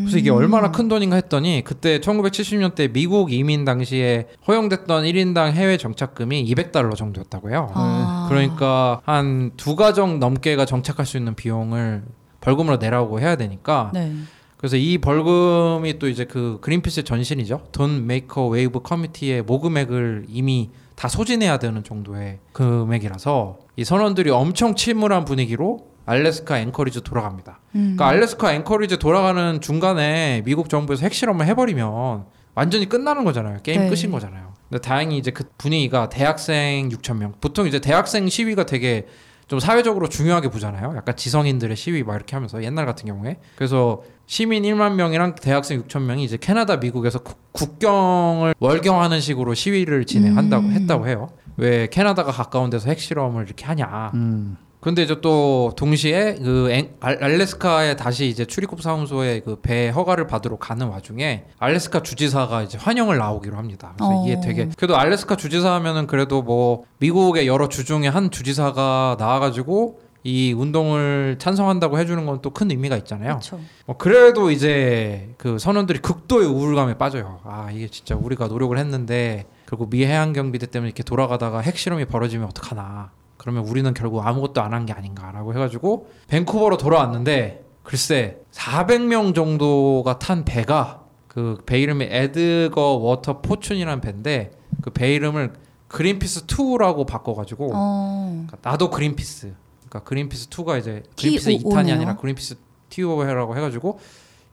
[0.00, 6.44] 그래서 이게 얼마나 큰 돈인가 했더니 그때 1970년대 미국 이민 당시에 허용됐던 1인당 해외 정착금이
[6.54, 7.70] 200달러 정도였다고 해요.
[7.74, 8.26] 아.
[8.28, 12.02] 그러니까 한 두 가정 넘게가 정착할 수 있는 비용을
[12.40, 14.12] 벌금으로 내라고 해야 되니까 네.
[14.56, 17.68] 그래서 이 벌금이 또 이제 그 그린피스의 전신이죠.
[17.72, 24.74] Don't Make a Wave Committee의 모금액을 이미 다 소진해야 되는 정도의 금액이라서 이 선원들이 엄청
[24.74, 27.60] 침울한 분위기로 알래스카 앵커리지 돌아갑니다.
[27.74, 27.96] 음.
[27.96, 33.58] 그러니까 알래스카 앵커리지 돌아가는 중간에 미국 정부에서 핵실험을 해버리면 완전히 끝나는 거잖아요.
[33.62, 33.88] 게임 네.
[33.90, 34.54] 끝인 거잖아요.
[34.70, 37.34] 근데 다행히 이제 그 분위기가 대학생 6천 명.
[37.40, 39.06] 보통 이제 대학생 시위가 되게
[39.48, 40.94] 좀 사회적으로 중요하게 보잖아요.
[40.96, 43.38] 약간 지성인들의 시위 막 이렇게 하면서 옛날 같은 경우에.
[43.54, 50.04] 그래서 시민 1만 명이랑 대학생 6천 명이 이제 캐나다, 미국에서 국- 국경을 월경하는 식으로 시위를
[50.04, 50.72] 진행한다고 음.
[50.72, 51.28] 했다고 해요.
[51.56, 54.10] 왜 캐나다가 가까운 데서 핵실험을 이렇게 하냐.
[54.14, 54.56] 음.
[54.80, 60.26] 근데 이제 또 동시에 그 앵- 알- 알래스카에 다시 이제 출입국 사무소에 그 배 허가를
[60.26, 63.94] 받으러 가는 와중에 알래스카 주지사가 이제 환영을 나오기로 합니다.
[63.96, 64.24] 그래서 어.
[64.24, 70.00] 이게 되게 그래도 알래스카 주지사 하면은 그래도 뭐 미국의 여러 주 중에 한 주지사가 나와가지고
[70.26, 73.38] 이 운동을 찬성한다고 해주는 건 또 큰 의미가 있잖아요.
[73.86, 77.38] 뭐 그래도 이제 그 선원들이 극도의 우울감에 빠져요.
[77.44, 82.48] 아 이게 진짜 우리가 노력을 했는데 결국 미 해양 경비대 때문에 이렇게 돌아가다가 핵실험이 벌어지면
[82.48, 83.10] 어떡하나.
[83.38, 90.44] 그러면 우리는 결국 아무것도 안 한 게 아닌가라고 해가지고 밴쿠버로 돌아왔는데 글쎄 400명 정도가 탄
[90.44, 95.52] 배가 그 배 이름이 Edgewater Fortune이라는 배인데 그 배 이름을
[95.88, 98.44] 그린피스 2라고 바꿔가지고 어.
[98.48, 99.54] 그러니까 나도 그린피스.
[100.00, 101.94] 그러니까 그린피스 2가 이제 그린피스 O 2탄이 네요.
[101.96, 102.56] 아니라 그린피스
[102.90, 103.98] TO라고 해가지고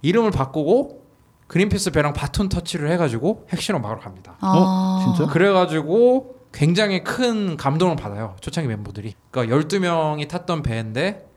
[0.02, 1.04] 이름을 바꾸고
[1.48, 4.38] 그린피스 배랑 바톤 터치를 해가지고 핵실험 막으러 갑니다.
[4.40, 4.48] 아.
[4.56, 5.16] 어?
[5.16, 5.32] 진짜?
[5.32, 8.36] 그래가지고 굉장히 큰 감동을 받아요.
[8.42, 9.14] 초창기 멤버들이.
[9.32, 11.28] 그러니까 12명이 탔던 배인데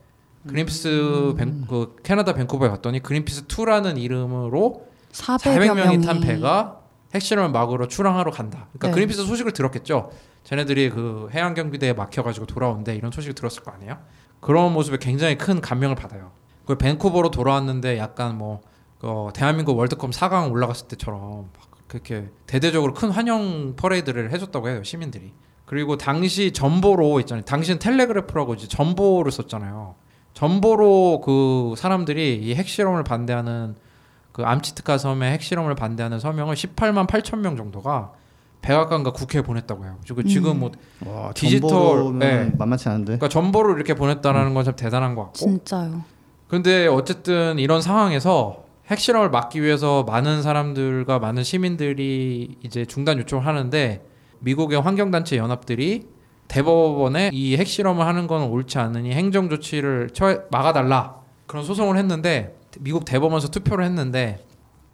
[0.47, 6.19] 그린피스 밴, 그 캐나다 밴쿠버에 갔더니 그린피스 2라는 이름으로 400여 400명이 탄 명이.
[6.21, 6.79] 배가
[7.13, 8.67] 핵실험을 막으러 출항하러 간다.
[8.69, 8.93] 그러니까 네.
[8.93, 10.11] 그린피스 소식을 들었겠죠.
[10.47, 13.97] 쟤네들이 그 해양 경비대에 막혀가지고 돌아오는데 이런 소식을 들었을 거 아니에요.
[14.39, 16.31] 그런 모습에 굉장히 큰 감명을 받아요.
[16.65, 18.61] 그 밴쿠버로 돌아왔는데 약간 뭐
[19.01, 25.33] 어, 대한민국 월드컵 4강 올라갔을 때처럼 막 그렇게 대대적으로 큰 환영 퍼레이드를 해줬다고 해요 시민들이.
[25.65, 27.43] 그리고 당시 전보로 있잖아요.
[27.43, 29.95] 당시는 텔레그래프라고 이제 전보를 썼잖아요.
[30.33, 33.75] 전보로 그 사람들이 이 핵실험을 반대하는
[34.31, 38.13] 그 암치트카 섬의 핵실험을 반대하는 서명을 18만 8천 명 정도가
[38.61, 39.95] 백악관과 국회에 보냈다고 해요.
[40.03, 40.71] 그리고 지금 뭐
[41.05, 42.51] 와, 디지털, 네.
[42.57, 43.05] 만만치 않은데.
[43.17, 45.37] 그러니까 전보를 이렇게 보냈다라는 건 참 대단한 것 같고.
[45.37, 46.03] 진짜요.
[46.47, 54.05] 근데 어쨌든 이런 상황에서 핵실험을 막기 위해서 많은 사람들과 많은 시민들이 이제 중단 요청을 하는데
[54.39, 56.07] 미국의 환경단체 연합들이
[56.47, 61.15] 대법원에 이 핵실험을 하는 건 옳지 않으니 행정 조치를 처해 막아달라
[61.47, 64.45] 그런 소송을 했는데 미국 대법원에서 투표를 했는데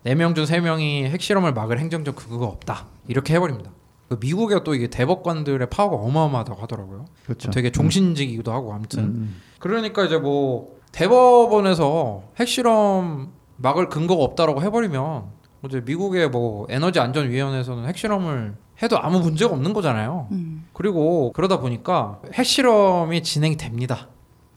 [0.05, 3.71] 4명 중 3명이 핵실험을 막을 행정적 근거가 없다 이렇게 해버립니다.
[4.09, 7.05] 그 미국의 또 이게 대법관들의 파워가 어마어마하다고 하더라고요.
[7.23, 7.49] 그렇죠.
[7.51, 9.41] 되게 종신직이기도 하고 아무튼 음.
[9.59, 15.23] 그러니까 이제 뭐 대법원에서 핵실험 막을 근거가 없다라고 해버리면
[15.65, 20.27] 이제 미국의 뭐 에너지 안전 위원회에서는 핵실험을 해도 아무 문제가 없는 거잖아요.
[20.31, 20.65] 음.
[20.73, 24.09] 그리고 그러다 보니까 핵실험이 진행이 됩니다.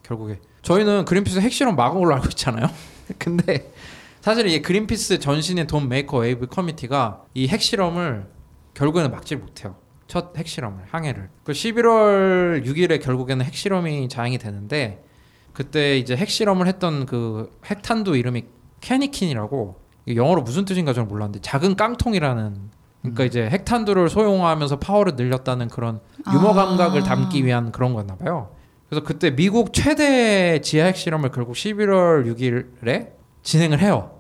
[0.03, 2.67] 결국에 저희는 그린피스 핵실험 막은 걸로 알고 있잖아요.
[3.19, 3.73] 근데
[4.27, 8.27] 사실 이 그린피스 전신의 Don't Make a Wave Committee가 이 핵실험을
[8.75, 9.77] 결국에는 막지 못해요.
[10.09, 11.29] 첫 핵실험을 항해를.
[11.45, 15.05] 그 11월 6일에 결국에는 핵실험이 자행이 되는데
[15.53, 18.47] 그때 이제 핵실험을 했던 그 핵탄두 이름이
[18.81, 19.77] Cannikin이라고
[20.17, 22.57] 영어로 무슨 뜻인가 저는 몰랐는데 작은 깡통이라는
[23.03, 26.01] 그러니까 이제 핵탄두를 소형화하면서 파워를 늘렸다는 그런
[26.33, 26.53] 유머 아.
[26.53, 28.51] 감각을 담기 위한 그런 거였나 봐요.
[28.89, 33.13] 그래서 그때 미국 최대 지하 핵실험을 결국 11월 6일에
[33.45, 34.16] 진행을 해요.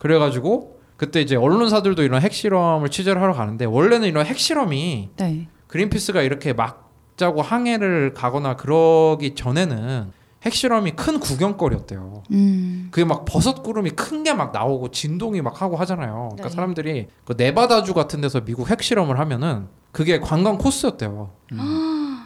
[0.00, 5.46] 그래가지고 그때 이제 언론사들도 이런 핵실험을 취재를 하러 가는데 원래는 이런 핵실험이 네.
[5.68, 12.22] 그린피스가 이렇게 막자고 항해를 가거나 그러기 전에는 핵실험이 큰 구경거리였대요.
[12.32, 12.88] 음.
[12.90, 16.30] 그게 막 버섯 구름이 큰 게 막 나오고 진동이 막 하고 하잖아요.
[16.32, 16.54] 그러니까 네.
[16.54, 21.30] 사람들이 그 네바다주 같은 데서 미국 핵실험을 하면은 그게 관광 코스였대요.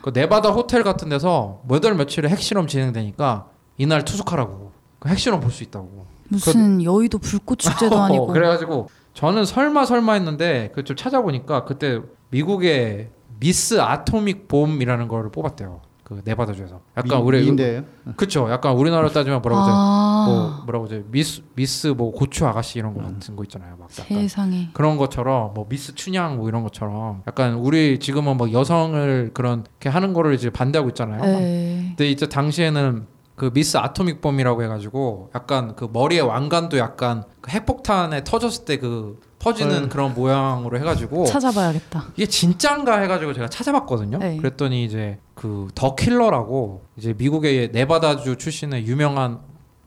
[0.03, 4.71] 그 네바다 호텔 같은 데서 몇월 며칠에 핵실험 진행되니까 이날 투숙하라고.
[5.01, 6.07] 그 핵실험 볼 수 있다고.
[6.35, 8.27] 무슨 여의도 불꽃 축제도 아니고.
[8.29, 15.83] 그래가지고 저는 설마 설마 했는데 그 좀 찾아보니까 그때 미국의 미스 아토믹 봄이라는 거를 뽑았대요.
[16.05, 16.81] 그 네바다 주에서.
[16.99, 17.83] 약간 미- 우리 미인데요.
[18.17, 18.49] 그쵸.
[18.51, 19.73] 약간 우리나라로 따지면 뭐라고 하죠?
[19.75, 20.25] 아.
[20.29, 21.03] 뭐 뭐라고 하죠?
[21.11, 23.77] 미스 미스 뭐 고추 아가씨 이런 거 같은 거 있잖아요.
[23.79, 24.69] 막 약간 세상에.
[24.75, 29.89] 그런 것처럼 뭐 미스 춘향 뭐 이런 것처럼 약간 우리 지금은 뭐 여성을 그런 게
[29.89, 31.23] 하는 거를 이제 반대하고 있잖아요.
[31.23, 31.85] 네.
[31.97, 38.23] 근데 이제 당시에는 그 Miss Atomic Bomb이라고 해가지고 약간 그 머리의 왕관도 약간 그 핵폭탄에
[38.25, 39.89] 터졌을 때 그 퍼지는 헐.
[39.91, 42.07] 그런 모양으로 해가지고 찾아봐야겠다.
[42.17, 44.17] 이게 진짠가 해가지고 제가 찾아봤거든요.
[44.19, 44.37] 네.
[44.39, 49.41] 그랬더니 이제 그 The Killers라고 이제 미국의 네바다주 출신의 유명한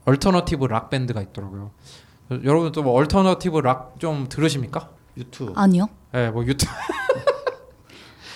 [0.06, 1.72] alternative rock 밴드가 있더라고요.
[2.44, 4.90] 여러분 또 뭐 alternative rock 좀 들으십니까?
[5.18, 5.54] 유튜브.
[5.56, 5.88] 아니요.
[6.12, 6.72] 네, 뭐 유튜브.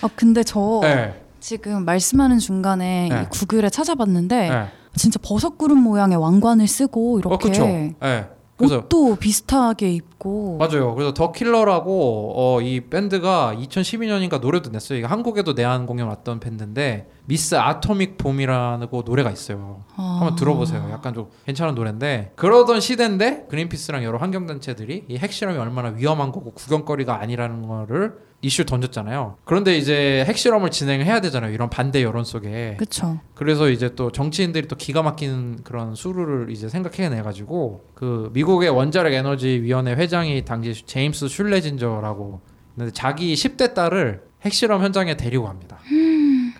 [0.02, 3.22] 아 근데 저 네, 지금 말씀하는 중간에 네.
[3.22, 4.68] 이 구글에 찾아봤는데 네.
[4.96, 7.66] 진짜 버섯 구름 모양의 왕관을 쓰고 이렇게 어.
[8.00, 8.28] 네.
[8.56, 10.94] 그래서 옷도 비슷하게 입고 맞아요.
[10.94, 14.98] 그래서 더 킬러라고 어, 이 밴드가 2012년인가 노래도 냈어요.
[14.98, 19.84] 이게 한국에도 내한 공연 왔던 밴드인데 미스 아토믹 봄이라는 거 노래가 있어요.
[19.96, 20.18] 아.
[20.20, 20.88] 한번 들어보세요.
[20.90, 26.52] 약간 좀 괜찮은 노래인데 그러던 시대인데 그린피스랑 여러 환경 단체들이 이 핵실험이 얼마나 위험한 거고
[26.52, 29.36] 구경거리가 아니라는 거를 이슈 던졌잖아요.
[29.44, 31.52] 그런데 이제 핵실험을 진행을 해야 되잖아요.
[31.52, 32.74] 이런 반대 여론 속에.
[32.76, 33.20] 그쵸.
[33.36, 39.12] 그래서 이제 또 정치인들이 또 기가 막힌 그런 수루를 이제 생각해내 가지고 그 미국의 원자력
[39.12, 42.40] 에너지 위원회 회장이 당시 제임스 슐레진저라고
[42.76, 45.78] 근데 자기 10대 딸을 핵실험 현장에 데리고 갑니다.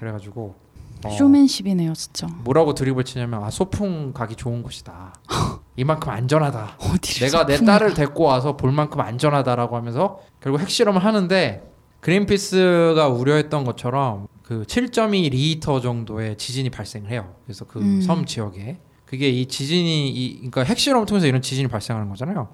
[0.03, 0.57] 그래 가지고
[1.05, 2.27] 어, 쇼맨십이네요, 진짜.
[2.27, 5.15] 뭐라고 드립을 치냐면 아 소풍 가기 좋은 곳이다.
[5.77, 6.77] 이만큼 안전하다.
[7.21, 7.95] 내가 내 딸을 가.
[7.95, 15.81] 데리고 와서 볼 만큼 안전하다라고 하면서 결국 핵실험을 하는데 그린피스가 우려했던 것처럼 그 7.2 리터
[15.81, 17.37] 정도의 지진이 발생을 해요.
[17.45, 18.01] 그래서 그 음.
[18.03, 22.49] 섬 지역에 그게 이 지진이 이 그러니까 핵실험을 통해서 이런 지진이 발생하는 거잖아요.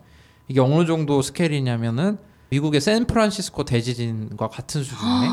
[0.49, 2.19] 이게 어느 정도 스케일이냐면은
[2.51, 5.29] 미국의 샌프란시스코 대지진과 같은 수준의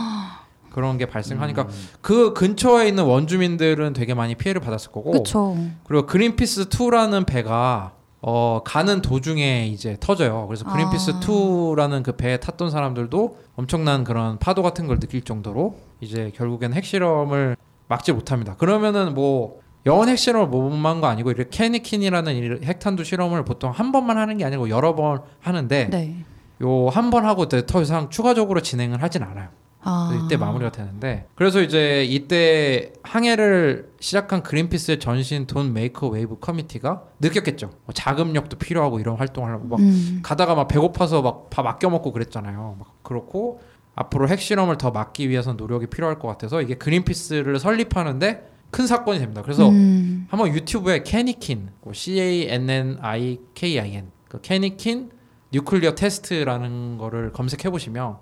[0.75, 1.69] 그런 게 발생하니까
[2.01, 5.55] 그 근처에 있는 원주민들은 되게 많이 피해를 받았을 거고 그쵸.
[5.85, 10.45] 그리고 그린피스 2라는 배가 어 가는 도중에 이제 터져요.
[10.47, 11.19] 그래서 그린피스 아.
[11.21, 17.55] 2라는 그 배에 탔던 사람들도 엄청난 그런 파도 같은 걸 느낄 정도로 이제 결국엔 핵실험을
[17.87, 18.57] 막지 못합니다.
[18.57, 24.17] 그러면은 뭐 영원 핵실험을 못한 거 아니고 이렇게 캐니킨이라는 이 핵탄두 실험을 보통 한 번만
[24.17, 26.15] 하는 게 아니고 여러 번 하는데 네.
[26.61, 29.47] 요 한 번 하고 더 이상 추가적으로 진행을 하진 않아요.
[29.87, 30.19] 아.
[30.25, 37.03] 이때 마무리가 되는데 그래서 이제 이때 항해를 시작한 그린피스의 전신 Don't Make a Wave Committee가
[37.19, 37.69] 느꼈겠죠.
[37.85, 40.19] 뭐 자금력도 필요하고 이런 활동을 하고 막 음.
[40.23, 42.75] 가다가 막 배고파서 막 밥 아껴 먹고 그랬잖아요.
[42.79, 43.61] 막 그렇고
[43.95, 49.41] 앞으로 핵실험을 더 막기 위해서 노력이 필요할 것 같아서 이게 그린피스를 설립하는데 큰 사건이 됩니다.
[49.41, 50.27] 그래서 음.
[50.29, 55.11] 한번 유튜브에 Cannikin C A N N I K I N 그 Cannikin
[55.53, 58.17] nuclear test라는 거를 검색해 보시면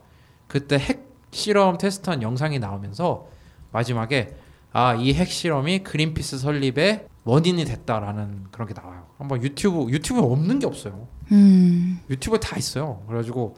[0.48, 3.28] 그때 핵 실험 테스트한 영상이 나오면서
[3.72, 4.36] 마지막에
[4.72, 9.04] 아 이 핵 실험이 그린피스 설립의 원인이 됐다라는 그런 게 나와요.
[9.18, 11.08] 한번 유튜브 유튜브에 없는 게 없어요.
[11.32, 12.00] 음.
[12.10, 13.04] 유튜브에 다 있어요.
[13.08, 13.56] 그래가지고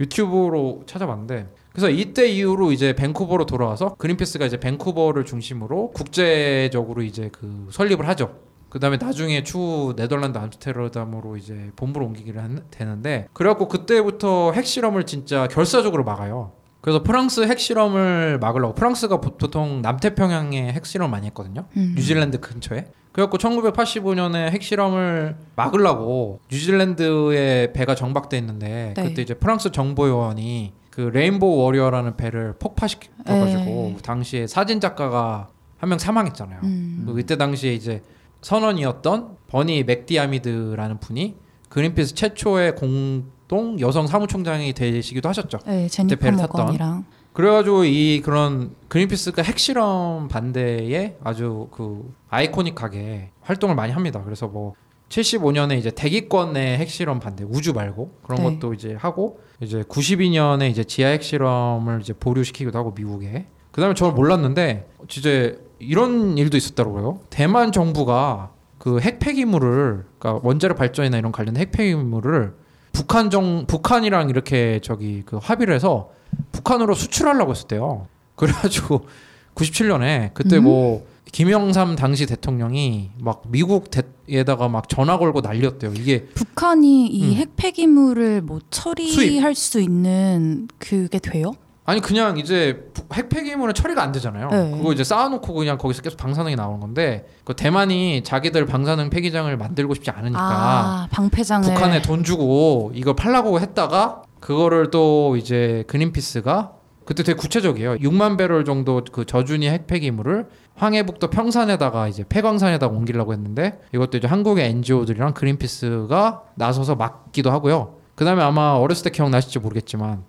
[0.00, 7.68] 유튜브로 찾아봤는데 그래서 이때 이후로 이제 밴쿠버로 돌아와서 그린피스가 이제 밴쿠버를 중심으로 국제적으로 이제 그
[7.70, 8.36] 설립을 하죠.
[8.68, 15.46] 그 다음에 나중에 추후 네덜란드 암스테르담으로 이제 본부를 옮기기를 한- 되는데 그래갖고 그때부터 핵실험을 진짜
[15.48, 16.52] 결사적으로 막아요.
[16.84, 21.64] 그래서 프랑스 핵실험을 막으려고 프랑스가 보- 보통 남태평양에 핵실험 많이 했거든요.
[21.78, 21.94] 음.
[21.96, 22.88] 뉴질랜드 근처에.
[23.12, 29.02] 그래갖고 1985년에 핵실험을 막으려고 뉴질랜드에 배가 정박돼 있는데 네.
[29.02, 33.96] 그때 이제 프랑스 정보 요원이 그 Rainbow Warrior라는 배를 폭파시켜가지고 네.
[34.02, 36.60] 당시에 사진 작가가 한 명 사망했잖아요.
[36.64, 37.14] 음.
[37.18, 38.02] 이때 당시에 이제
[38.42, 41.36] 선원이었던 버니 맥디아미드라는 분이
[41.70, 45.58] 그린피스 최초의 공동 여성 사무총장이 되시기도 하셨죠.
[45.66, 46.60] 네, 제니퍼 배를 탔던.
[46.60, 54.22] 모건이랑 그래가지고 이 그런 그린피스가 핵실험 반대에 아주 그 iconic하게 활동을 많이 합니다.
[54.24, 54.74] 그래서 뭐
[55.08, 58.54] 75년에 이제 대기권의 핵실험 반대 우주 말고 그런 네.
[58.54, 64.88] 것도 이제 하고 이제 92년에 이제 지하 핵실험을 이제 보류시키기도 하고 미국에 그다음에 저는 몰랐는데
[65.08, 67.20] 진짜 이런 일도 있었더라고요.
[67.30, 72.54] 대만 정부가 그 핵폐기물을 그러니까 원자력 발전이나 이런 관련 핵폐기물을
[72.94, 76.10] 북한 정 북한이랑 이렇게 저기 그 합의를 해서
[76.52, 78.06] 북한으로 수출하려고 했었대요.
[78.36, 79.06] 그래가지고
[79.54, 80.64] 97년에 그때 음?
[80.64, 85.92] 뭐 김영삼 당시 대통령이 막 미국 대에다가 막 전화 걸고 난리였대요.
[85.96, 87.34] 이게 북한이 이 음.
[87.34, 91.52] 핵폐기물을 뭐 처리할 수 있는 그게 돼요?
[91.86, 94.48] 아니 그냥 이제 부- 핵폐기물은 처리가 안 되잖아요.
[94.48, 94.70] 네.
[94.70, 99.92] 그거 이제 쌓아놓고 그냥 거기서 계속 방사능이 나오는 건데 그 대만이 자기들 방사능 폐기장을 만들고
[99.94, 106.72] 싶지 않으니까 아 방패장을 북한에 돈 주고 이걸 팔라고 했다가 그거를 또 이제 그린피스가
[107.04, 107.96] 그때 되게 구체적이에요.
[107.96, 114.70] 6만 배럴 정도 그 저준위 핵폐기물을 황해북도 평산에다가 이제 폐광산에다가 옮기려고 했는데 이것도 이제 한국의
[114.70, 117.96] NGO들이랑 그린피스가 나서서 막기도 하고요.
[118.14, 120.22] 그다음에 아마 어렸을 때 기억나실지 모르겠지만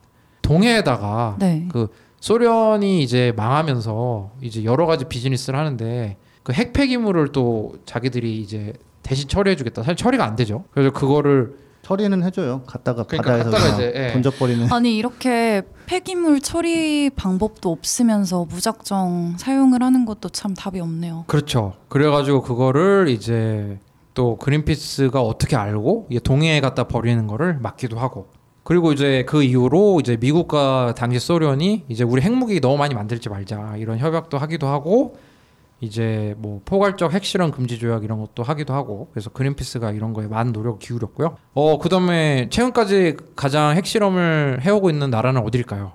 [0.45, 1.67] 동해에다가 네.
[1.71, 1.87] 그
[2.19, 8.73] 소련이 이제 망하면서 이제 여러 가지 비즈니스를 하는데 그 핵폐기물을 또 자기들이 이제
[9.03, 9.83] 대신 처리해주겠다.
[9.83, 10.63] 사실 처리가 안 되죠.
[10.71, 12.63] 그래서 그거를 처리는 해줘요.
[12.65, 14.13] 갔다가 그러니까 바다에서 갔다가 이제, 예.
[14.13, 14.71] 던져버리는.
[14.71, 21.25] 아니 이렇게 폐기물 처리 방법도 없으면서 무작정 사용을 하는 것도 참 답이 없네요.
[21.27, 21.73] 그렇죠.
[21.89, 23.77] 그래가지고 그거를 이제
[24.15, 28.29] 또 그린피스가 어떻게 알고 동해에 갖다 버리는 거를 막기도 하고
[28.65, 33.75] 그리고 이제 그 이후로 이제 미국과 당시 소련이 이제 우리 핵무기 너무 많이 만들지 말자
[33.77, 35.17] 이런 협약도 하기도 하고
[35.81, 40.51] 이제 뭐 포괄적 핵실험 금지 조약 이런 것도 하기도 하고 그래서 그린피스가 이런 거에 많은
[40.51, 41.37] 노력을 기울였고요.
[41.53, 45.91] 어 그다음에 최근까지 가장 핵실험을 해오고 있는 나라는 어딜까요?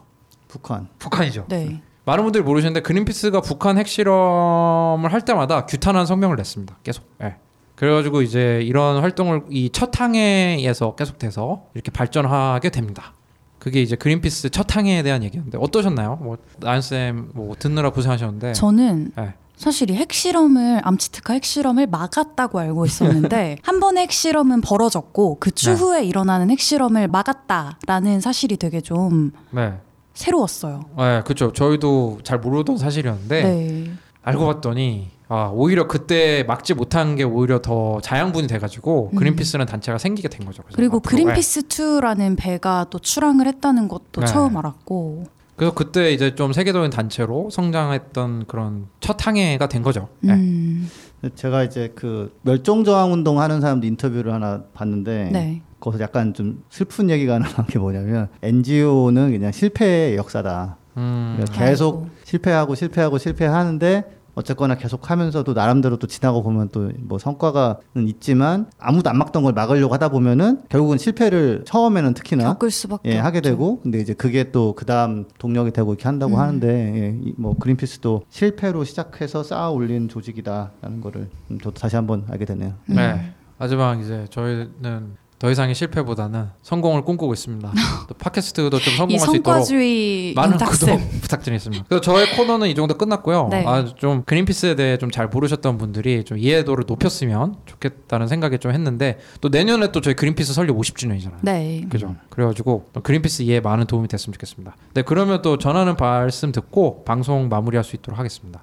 [0.46, 0.86] 북한.
[1.00, 1.46] 북한이죠.
[1.48, 1.82] 네.
[2.04, 6.78] 많은 분들이 모르시는데 그린피스가 북한 핵실험을 할 때마다 규탄한 성명을 냈습니다.
[6.84, 7.04] 계속.
[7.24, 7.34] 예.
[7.80, 13.14] 그래가지고 이제 이런 활동을 이 첫 항해에서 계속돼서 이렇게 발전하게 됩니다.
[13.58, 16.16] 그게 이제 그린피스 첫 항해에 대한 얘기였는데 어떠셨나요?
[16.20, 19.34] 뭐 나연 쌤 뭐 듣느라 고생하셨는데 저는 네.
[19.56, 26.50] 사실 이 핵실험을 암치트카 핵실험을 막았다고 알고 있었는데 한 번의 핵실험은 벌어졌고 그 추후에 일어나는
[26.50, 29.74] 핵실험을 막았다라는 사실이 되게 좀 네.
[30.14, 30.82] 새로웠어요.
[30.98, 31.52] 네, 그렇죠.
[31.52, 33.90] 저희도 잘 모르던 사실이었는데 네.
[34.22, 39.16] 알고 봤더니 아 오히려 그때 막지 못한 게 오히려 더 자양분이 돼가지고 음.
[39.16, 40.64] 그린피스라는 단체가 생기게 된 거죠.
[40.64, 41.22] 그래서 그리고 앞으로, 예.
[41.22, 44.26] 그린피스 2라는 배가 또 출항을 했다는 것도 네.
[44.26, 45.22] 처음 알았고.
[45.54, 50.08] 그래서 그때 이제 좀 세계적인 단체로 성장했던 그런 첫 항해가 된 거죠.
[50.18, 50.32] 네.
[50.32, 50.90] 음.
[51.36, 55.62] 제가 이제 그 멸종 저항 운동 하는 사람도 인터뷰를 하나 봤는데 네.
[55.78, 60.76] 거기서 약간 좀 슬픈 얘기가 나온 게 뭐냐면 NGO는 그냥 실패의 역사다.
[60.96, 62.10] 음, 그러니까 계속 아이고.
[62.24, 69.10] 실패하고 실패하고 실패하는데 어쨌거나 계속 하면서도 나름대로 또 지나고 보면 또 뭐 성과가는 있지만 아무도
[69.10, 73.40] 안 막던 걸 막으려고 하다 보면은 결국은 실패를 처음에는 특히나 겪을 수밖에 예, 하게.
[73.40, 76.38] 되고 근데 이제 그게 또 그다음 동력이 되고 이렇게 한다고 음.
[76.40, 82.24] 하는데 예, 이- 뭐 그린피스도 실패로 시작해서 쌓아 올린 조직이다라는 거를 음, 저도 다시 한번
[82.28, 82.74] 알게 되네요.
[82.90, 82.94] 음.
[82.96, 83.32] 네.
[83.58, 87.72] 마지막 이제 저희는 더 이상의 실패보다는 성공을 꿈꾸고 있습니다.
[88.08, 90.98] 또 팟캐스트도 좀이 성공할 수 있도록 많은 인탁쌤.
[90.98, 91.84] 구독 부탁드리겠습니다.
[91.88, 93.48] 그래서 저의 코너는 이 정도 끝났고요.
[93.50, 93.64] 네.
[93.66, 99.18] 아, 좀 그린피스에 대해 좀 잘 모르셨던 분들이 좀 이해도를 높였으면 좋겠다는 생각이 좀 했는데
[99.40, 101.38] 또 내년에 또 저희 그린피스 설립 50주년이잖아요.
[101.42, 101.84] 네.
[101.90, 102.14] 그죠.
[102.28, 104.76] 그래가지고 또 그린피스 이해에 많은 도움이 됐으면 좋겠습니다.
[104.94, 108.62] 네, 그러면 또 전하는 말씀 듣고 방송 마무리할 수 있도록 하겠습니다.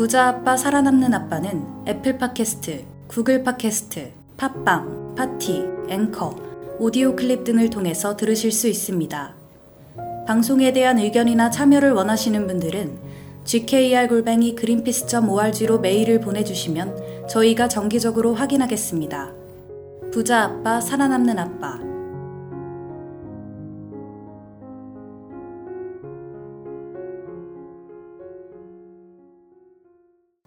[0.00, 6.34] 부자 아빠 살아남는 아빠는 애플 팟캐스트, 구글 팟캐스트, 팟빵, 파티, 앵커,
[6.78, 9.34] 오디오 클립 등을 통해서 들으실 수 있습니다.
[10.26, 12.98] 방송에 대한 의견이나 참여를 원하시는 분들은
[13.44, 19.32] gkr 그린피스.org로 메일을 보내주시면 저희가 정기적으로 확인하겠습니다.
[20.10, 21.89] 부자 아빠 살아남는 아빠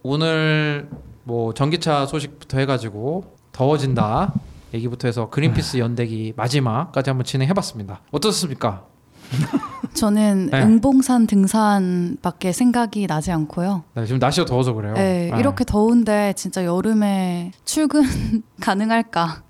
[0.04, 0.90] 오늘
[1.24, 3.24] 뭐 전기차 소식부터 해가지고
[3.54, 4.34] 더워진다.
[4.74, 8.02] 얘기부터 해서 그린피스 연대기 마지막까지 한번 진행해봤습니다.
[8.12, 8.84] 어떻습니까?
[9.94, 10.62] 저는 네.
[10.62, 13.84] 응봉산 등산밖에 생각이 나지 않고요.
[13.94, 14.94] 네, 지금 날씨가 더워서 그래요.
[14.94, 15.40] 네, 네.
[15.40, 18.04] 이렇게 더운데 진짜 여름에 출근
[18.60, 19.44] 가능할까?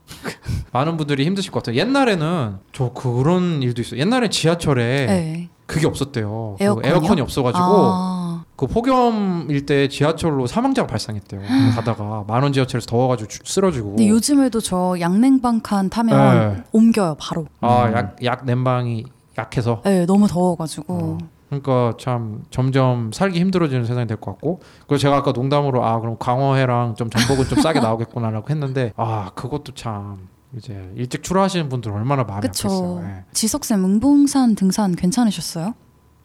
[0.72, 1.80] 많은 분들이 힘드실 것 같아요.
[1.80, 4.00] 옛날에는 저 그런 일도 있어요.
[4.00, 5.50] 옛날에 지하철에 네.
[5.66, 6.58] 그게 없었대요.
[6.60, 6.92] 그 에어컨이요?
[6.94, 8.23] 에어컨이 없어가지고 아,
[8.56, 11.42] 그 폭염일 때 지하철로 사망자가 발생했대요.
[11.76, 13.90] 가다가 만원 지하철에서 더워가지고 주- 쓰러지고.
[13.90, 16.64] 근데 요즘에도 저 양냉방 칸 타면 네.
[16.72, 17.48] 옮겨요 바로.
[17.62, 19.06] 아약약 냉방이
[19.38, 19.82] 약해서.
[19.84, 20.94] 네, 너무 더워가지고.
[20.94, 21.18] 어.
[21.50, 26.16] 그러니까 참 점점 살기 힘들어지는 세상이 될 것 같고 그리고 제가 아까 농담으로 아 그럼
[26.20, 32.24] 광어회랑 좀 전복은 좀 싸게 나오겠구나라고 했는데 아 그것도 참 이제 일찍 출하하시는 분들 얼마나
[32.24, 32.70] 마음이 그쵸.
[32.70, 33.04] 아팠어요.
[33.06, 33.24] 예.
[33.34, 35.74] 지석쌤 응봉산 등산 괜찮으셨어요?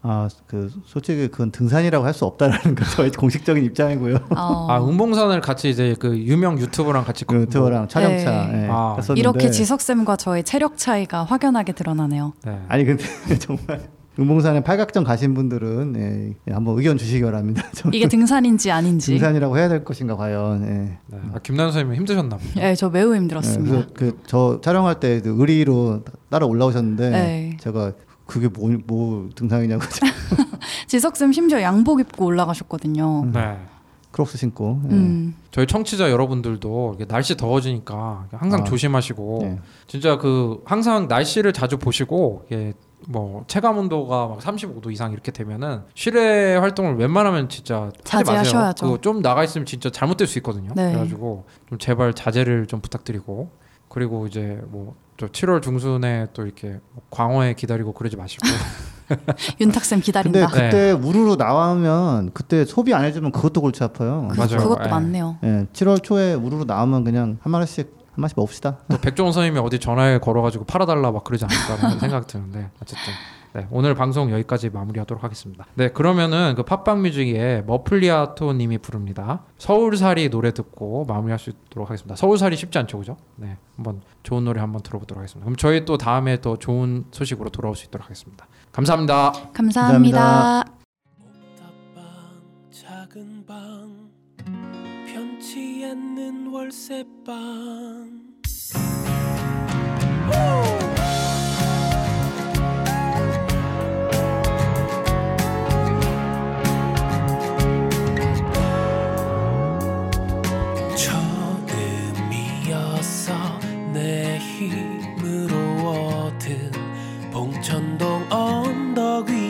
[0.02, 4.16] 아, 그 솔직히 그건 등산이라고 할 수 없다라는 거 저희 공식적인 입장이고요.
[4.36, 8.64] 어, 아 응봉산을 같이 이제 그 유명 유튜버랑 같이 그 유튜버랑 촬영차 네.
[8.64, 8.96] 예, 아.
[9.14, 12.32] 이렇게 지석 쌤과 저의 체력 차이가 확연하게 드러나네요.
[12.44, 12.60] 네.
[12.68, 13.04] 아니 근데
[13.38, 13.88] 정말
[14.18, 17.62] 응봉산에 팔각정 가신 분들은 예, 예, 한번 의견 주시기 바랍니다.
[17.72, 19.12] 저 이게 등산인지 아닌지.
[19.12, 20.62] 등산이라고 해야 될 것인가 과연.
[20.64, 20.98] 예.
[21.06, 21.18] 네.
[21.34, 22.58] 아, 김나연 선생님 힘드셨나 보죠.
[22.58, 23.86] 네, 저 매우 예, 힘들었습니다.
[23.94, 27.56] 그저 촬영할 때그 의리로 따라 올라오셨는데 네.
[27.60, 27.92] 제가
[28.28, 29.82] 그게 뭐, 뭐 등산이냐고
[30.86, 33.24] 지석쌤 심지어 양복 입고 올라가셨거든요.
[33.32, 33.58] 네.
[34.10, 34.80] 크록스 신고.
[34.90, 34.94] 예.
[34.94, 35.34] 음.
[35.50, 38.64] 저희 청취자 여러분들도 이게 날씨 더워지니까 항상 아.
[38.64, 39.58] 조심하시고 예.
[39.86, 42.74] 진짜 그 항상 날씨를 자주 보시고 이게
[43.06, 47.90] 뭐 체감 온도가 막 35도 이상 이렇게 되면은 실외 활동을 웬만하면 진짜.
[48.04, 48.84] 자제하셔야죠.
[48.84, 50.70] 그거 좀 나가 있으면 진짜 잘못될 수 있거든요.
[50.76, 50.92] 네.
[50.92, 53.50] 그래가지고 좀 제발 자제를 좀 부탁드리고
[53.88, 56.78] 그리고 이제 뭐 또 7월 중순에 또 이렇게
[57.10, 58.46] 광어에 기다리고 그러지 마시고
[59.60, 60.46] 윤탁쌤 근데 기다린다.
[60.48, 64.28] 그때 우르르 나오면 그때 소비 안 해주면 그것도 골치 아파요.
[64.30, 64.58] 그, 맞아요.
[64.58, 64.88] 그것도 예.
[64.88, 65.38] 맞네요.
[65.42, 68.78] 예, 7월 초에 우르르 나오면 그냥 한 마리씩 한 마리씩 먹읍시다.
[68.88, 73.12] 또 백종원 선생님이 어디 전화에 걸어가지고 팔아달라 막 그러지 않을까라는 생각이 드는데 어쨌든
[73.58, 75.66] 네, 오늘 방송 여기까지 마무리하도록 하겠습니다.
[75.74, 79.42] 네 그러면은 그 팟빵 뮤직에 머플리아토님이 부릅니다.
[79.58, 82.14] 서울살이 노래 듣고 마무리할 수 있도록 하겠습니다.
[82.14, 83.16] 서울살이 쉽지 않죠, 그죠?
[83.34, 85.44] 네, 한번 좋은 노래 한번 들어보도록 하겠습니다.
[85.44, 88.46] 그럼 저희 또 다음에 또 좋은 소식으로 돌아올 수 있도록 하겠습니다.
[88.70, 89.32] 감사합니다.
[89.52, 90.62] 감사합니다.
[90.62, 90.64] 감사합니다.
[92.70, 94.10] 작은 방
[95.04, 98.28] 편치 않는 월세방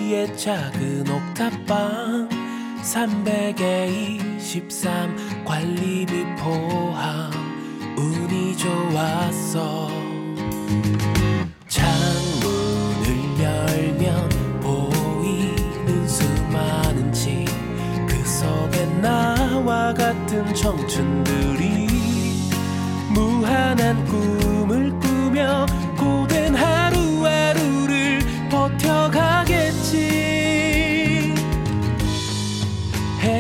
[0.09, 2.29] 위에 작은 옥탑방
[2.83, 7.31] 300에 23 관리비 포함
[7.95, 9.89] 운이 좋았어
[11.69, 14.29] 창문을 열면
[14.61, 17.45] 보이는 수많은 집
[18.09, 21.87] 그 속에 나와 같은 청춘들이
[23.13, 25.67] 무한한 꿈을 꾸며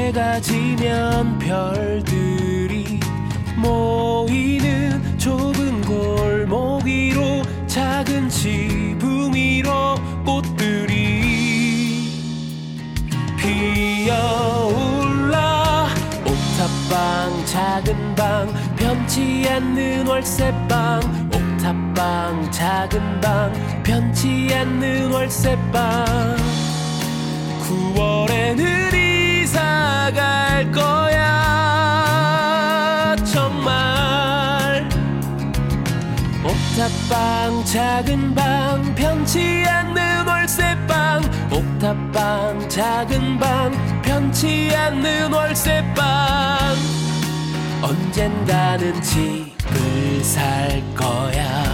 [0.09, 2.99] 해가 지면 별들이
[3.57, 10.97] 모이는 좁은 골목 위로 작은 지붕 위로 꽃들이
[14.07, 14.79] 피어올라.
[16.25, 21.03] 옥탑방 작은 방 편치 않는 월세방.
[21.35, 23.53] 옥탑방 작은 방
[23.83, 26.39] 편치 않는 월세방.
[27.69, 29.08] 9월에는 이
[30.09, 31.27] 사갈 거야.
[33.27, 34.89] 정말
[36.43, 41.21] 옥탑방 작은 방 편치 않는 월세방.
[41.53, 46.07] 옥탑방 작은 방 편치 않는 월세방.
[47.83, 51.68] 언젠가는 집을 살 거야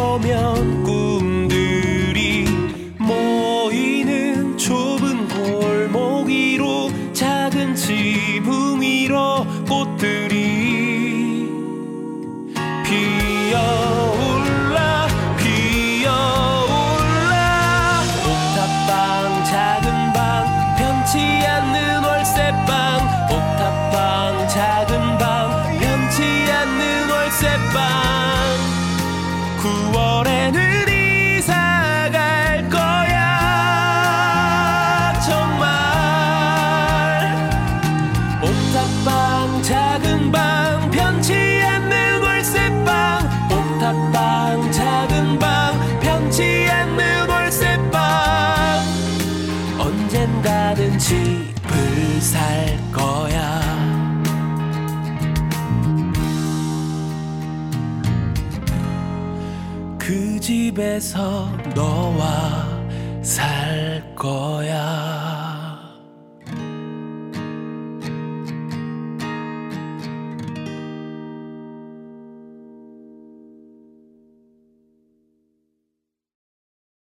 [0.00, 0.79] 渺渺